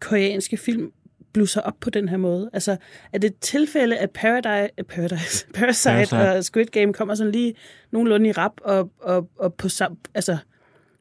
koreanske 0.00 0.56
film 0.56 0.92
blusser 1.36 1.60
op 1.60 1.74
på 1.80 1.90
den 1.90 2.08
her 2.08 2.16
måde? 2.16 2.50
Altså, 2.52 2.76
er 3.12 3.18
det 3.18 3.30
et 3.30 3.38
tilfælde, 3.38 3.96
at 3.96 4.10
Paradise, 4.10 4.84
Paradise, 4.88 5.46
Parasite, 5.54 6.06
Parasite 6.10 6.38
og 6.38 6.44
Squid 6.44 6.66
Game 6.66 6.92
kommer 6.92 7.14
sådan 7.14 7.32
lige 7.32 7.54
nogenlunde 7.90 8.28
i 8.28 8.32
rap, 8.32 8.52
og, 8.64 8.90
og, 9.00 9.28
og 9.38 9.54
på, 9.54 9.68
sam, 9.68 9.98
altså, 10.14 10.36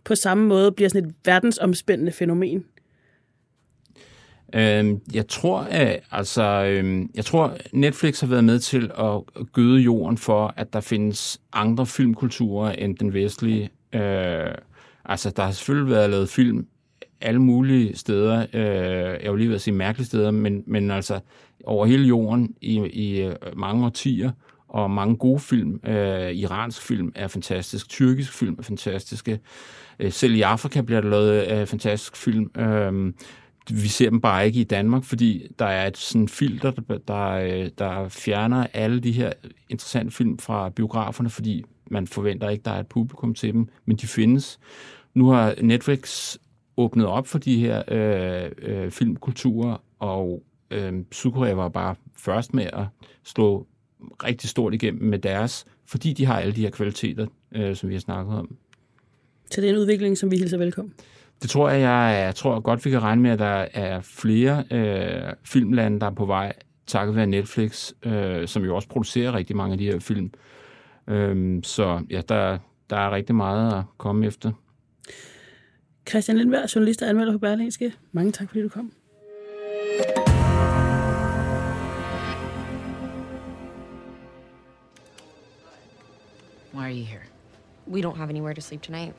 på 0.03 0.15
samme 0.15 0.47
måde 0.47 0.71
bliver 0.71 0.89
sådan 0.89 1.09
et 1.09 1.15
verdensomspændende 1.25 2.11
fænomen? 2.11 2.65
Øhm, 4.55 5.01
jeg 5.13 5.27
tror, 5.27 5.59
at, 5.59 5.99
altså, 6.11 6.43
øhm, 6.43 7.09
jeg 7.15 7.25
tror, 7.25 7.57
Netflix 7.73 8.19
har 8.19 8.27
været 8.27 8.43
med 8.43 8.59
til 8.59 8.91
at 8.99 9.21
gøde 9.53 9.79
jorden 9.79 10.17
for, 10.17 10.53
at 10.57 10.73
der 10.73 10.79
findes 10.79 11.41
andre 11.53 11.85
filmkulturer 11.85 12.71
end 12.71 12.97
den 12.97 13.13
vestlige. 13.13 13.69
Øh, 13.93 14.55
altså, 15.05 15.29
der 15.29 15.43
har 15.43 15.51
selvfølgelig 15.51 15.91
været 15.91 16.09
lavet 16.09 16.29
film 16.29 16.67
alle 17.21 17.41
mulige 17.41 17.97
steder. 17.97 18.45
Øh, 18.53 19.23
jeg 19.23 19.31
vil 19.31 19.39
lige 19.39 19.49
ved 19.49 19.55
at 19.55 19.61
sige 19.61 19.73
mærkelige 19.73 20.05
steder, 20.05 20.31
men, 20.31 20.63
men 20.67 20.91
altså 20.91 21.19
over 21.63 21.85
hele 21.85 22.07
jorden 22.07 22.55
i, 22.61 22.75
i 22.93 23.21
øh, 23.21 23.35
mange 23.55 23.85
årtier, 23.85 24.31
og 24.67 24.91
mange 24.91 25.15
gode 25.15 25.39
film. 25.39 25.79
Øh, 25.87 26.31
iransk 26.31 26.81
film 26.81 27.11
er 27.15 27.27
fantastisk, 27.27 27.89
tyrkisk 27.89 28.33
film 28.33 28.55
er 28.59 28.63
fantastiske. 28.63 29.39
Øh, 29.99 30.11
selv 30.11 30.35
i 30.35 30.41
Afrika 30.41 30.81
bliver 30.81 31.01
der 31.01 31.09
lavet 31.09 31.51
øh, 31.51 31.67
fantastisk 31.67 32.15
film. 32.15 32.51
Øh, 32.57 33.13
vi 33.69 33.87
ser 33.87 34.09
dem 34.09 34.21
bare 34.21 34.45
ikke 34.45 34.59
i 34.59 34.63
Danmark, 34.63 35.03
fordi 35.03 35.47
der 35.59 35.65
er 35.65 35.87
et 35.87 35.97
sådan 35.97 36.27
filter, 36.27 36.71
der, 36.71 36.97
der, 36.97 37.29
øh, 37.29 37.69
der 37.77 38.09
fjerner 38.09 38.67
alle 38.73 38.99
de 38.99 39.11
her 39.11 39.33
interessante 39.69 40.11
film 40.11 40.37
fra 40.37 40.69
biograferne, 40.69 41.29
fordi 41.29 41.63
man 41.91 42.07
forventer 42.07 42.49
ikke, 42.49 42.63
der 42.63 42.71
er 42.71 42.79
et 42.79 42.87
publikum 42.87 43.33
til 43.33 43.53
dem, 43.53 43.67
men 43.85 43.97
de 43.97 44.07
findes. 44.07 44.59
Nu 45.13 45.29
har 45.29 45.55
Netflix 45.61 46.35
åbnet 46.77 47.05
op 47.05 47.27
for 47.27 47.39
de 47.39 47.59
her 47.59 47.83
øh, 47.87 48.51
øh, 48.57 48.91
filmkulturer, 48.91 49.77
og 49.99 50.43
øh, 50.71 50.93
Sydkorea 51.11 51.53
var 51.53 51.69
bare 51.69 51.95
først 52.17 52.53
med 52.53 52.65
at 52.73 52.85
slå 53.23 53.67
rigtig 54.23 54.49
stort 54.49 54.73
igennem 54.73 55.03
med 55.09 55.19
deres, 55.19 55.65
fordi 55.85 56.13
de 56.13 56.25
har 56.25 56.39
alle 56.39 56.53
de 56.53 56.61
her 56.61 56.69
kvaliteter, 56.69 57.27
øh, 57.55 57.75
som 57.75 57.89
vi 57.89 57.93
har 57.93 57.99
snakket 57.99 58.35
om. 58.35 58.55
Så 59.51 59.61
det 59.61 59.69
er 59.69 59.73
en 59.73 59.79
udvikling, 59.79 60.17
som 60.17 60.31
vi 60.31 60.37
hilser 60.37 60.57
velkommen? 60.57 60.93
Det 61.41 61.49
tror 61.49 61.69
jeg, 61.69 61.81
jeg, 61.81 62.23
jeg 62.25 62.35
tror 62.35 62.59
godt, 62.59 62.85
vi 62.85 62.89
kan 62.89 63.01
regne 63.03 63.21
med, 63.21 63.31
at 63.31 63.39
der 63.39 63.67
er 63.73 64.01
flere 64.01 64.63
øh, 64.71 65.33
filmlande, 65.43 65.99
der 65.99 66.05
er 66.05 66.11
på 66.11 66.25
vej, 66.25 66.53
takket 66.87 67.15
være 67.15 67.27
Netflix, 67.27 67.91
øh, 68.03 68.47
som 68.47 68.63
jo 68.63 68.75
også 68.75 68.87
producerer 68.87 69.33
rigtig 69.35 69.55
mange 69.55 69.71
af 69.71 69.77
de 69.77 69.85
her 69.85 69.99
film. 69.99 70.31
Øh, 71.07 71.63
så 71.63 72.01
ja, 72.09 72.21
der, 72.29 72.57
der 72.89 72.97
er 72.97 73.11
rigtig 73.11 73.35
meget 73.35 73.77
at 73.77 73.83
komme 73.97 74.25
efter. 74.25 74.51
Christian 76.05 76.37
Lindberg, 76.37 76.75
journalist 76.75 77.01
og 77.01 77.09
anmelder 77.09 77.31
på 77.31 77.37
Berlingske. 77.37 77.93
Mange 78.11 78.31
tak, 78.31 78.47
fordi 78.47 78.61
du 78.61 78.69
kom. 78.69 78.91
Why 86.73 86.83
are 86.83 86.91
you 86.91 87.05
here? 87.05 87.23
We 87.87 88.01
don't 88.01 88.17
have 88.17 88.29
anywhere 88.29 88.53
to 88.53 88.61
sleep 88.61 88.81
tonight. 88.81 89.13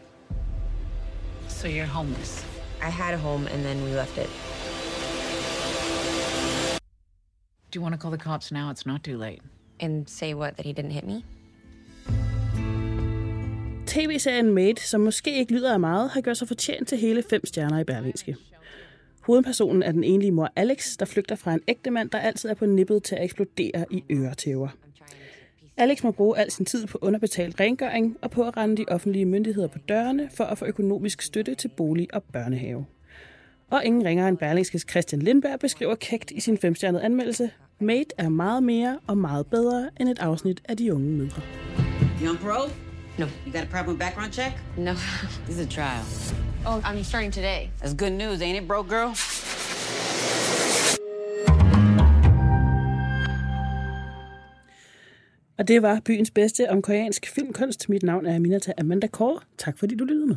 So 1.49 1.69
you're 1.69 1.87
homeless? 1.87 2.45
I 2.83 2.91
had 2.91 3.15
a 3.15 3.19
home 3.19 3.47
and 3.47 3.65
then 3.65 3.83
we 3.85 3.91
left 3.91 4.19
it. 4.19 4.31
Do 7.71 7.79
you 7.79 7.83
want 7.83 7.95
to 7.95 7.99
call 7.99 8.11
the 8.11 8.25
cops 8.25 8.53
now? 8.53 8.71
It's 8.71 8.87
not 8.87 9.03
too 9.03 9.19
late. 9.19 9.43
And 9.81 10.09
say 10.09 10.35
what, 10.35 10.57
that 10.57 10.67
he 10.67 10.73
didn't 10.73 10.93
hit 10.93 11.05
me? 11.05 11.25
Tv-serien 13.97 14.55
Made, 14.55 14.81
som 14.81 15.01
måske 15.01 15.39
ikke 15.39 15.53
lyder 15.53 15.73
af 15.73 15.81
meget, 15.81 16.11
har 16.11 16.21
gjort 16.21 16.37
sig 16.37 16.49
fortjent 16.49 16.89
til 16.89 16.99
hele 16.99 17.23
fem 17.31 17.47
stjerner 17.47 17.79
i 17.79 17.85
Berlingske. 17.85 18.37
Hovedpersonen 19.21 19.83
er 19.83 19.93
den 19.93 20.05
enlige 20.05 20.33
mor 20.33 20.53
Alex, 20.57 20.97
der 20.97 21.05
flygter 21.05 21.37
fra 21.37 21.55
en 21.55 21.61
ægte 21.69 21.91
mand, 21.91 22.11
der 22.11 22.19
altid 22.19 22.49
er 22.49 22.55
på 22.55 22.67
nippet 22.67 23.03
til 23.03 23.15
at 23.15 23.25
eksplodere 23.25 23.85
i 23.91 24.05
øretæver. 24.11 24.69
Alex 25.77 26.03
må 26.03 26.11
bruge 26.11 26.39
al 26.39 26.51
sin 26.51 26.65
tid 26.65 26.87
på 26.87 26.99
underbetalt 27.01 27.61
rengøring 27.61 28.17
og 28.23 28.31
på 28.31 28.43
at 28.43 28.57
rende 28.57 28.77
de 28.77 28.85
offentlige 28.89 29.27
myndigheder 29.27 29.69
på 29.69 29.79
dørene 29.79 30.31
for 30.37 30.45
at 30.45 30.59
få 30.59 30.65
økonomisk 30.65 31.23
støtte 31.23 31.55
til 31.55 31.69
bolig 31.69 32.15
og 32.15 32.23
børnehave. 32.23 32.87
Og 33.71 33.85
ingen 33.85 34.05
ringer 34.05 34.29
end 34.29 34.39
Berlingskes 34.39 34.87
Christian 34.91 35.23
Lindberg 35.23 35.61
beskriver 35.61 35.95
kægt 35.95 36.31
i 36.31 36.41
sin 36.41 36.59
femstjernede 36.59 37.03
anmeldelse. 37.03 37.51
Made 37.81 38.05
er 38.19 38.29
meget 38.29 38.63
mere 38.63 38.99
og 39.07 39.19
meget 39.19 39.47
bedre 39.47 39.91
end 40.01 40.09
et 40.09 40.19
afsnit 40.19 40.63
af 40.65 40.77
De 40.77 40.95
Unge 40.95 41.11
Mødre. 41.11 41.43
Young 42.23 42.39
bro, 42.39 42.86
No. 43.19 43.27
You 43.47 43.53
got 43.53 43.65
a 43.65 43.67
problem 43.67 43.95
with 43.95 43.99
background 43.99 44.33
check? 44.33 44.53
No. 44.77 44.95
this 45.47 45.57
is 45.57 45.59
a 45.59 45.67
trial. 45.67 46.05
Oh, 46.67 46.83
I'm 46.85 47.03
starting 47.03 47.31
today. 47.31 47.71
That's 47.81 47.95
good 47.95 48.13
news, 48.13 48.43
ain't 48.43 48.59
it, 48.59 48.69
broke 48.69 48.89
girl? 48.89 49.15
Og 55.59 55.69
det 55.69 55.83
var 55.83 56.01
byens 56.05 56.31
bedste 56.31 56.71
om 56.71 56.83
koreansk 56.83 57.27
filmkunst. 57.27 57.89
Mit 57.89 58.03
navn 58.03 58.27
er 58.27 58.35
Aminata 58.35 58.73
Amanda 58.79 59.07
Kåre. 59.07 59.41
Tak 59.59 59.79
fordi 59.79 59.95
du 59.95 60.05
lyttede 60.05 60.27
med. 60.27 60.37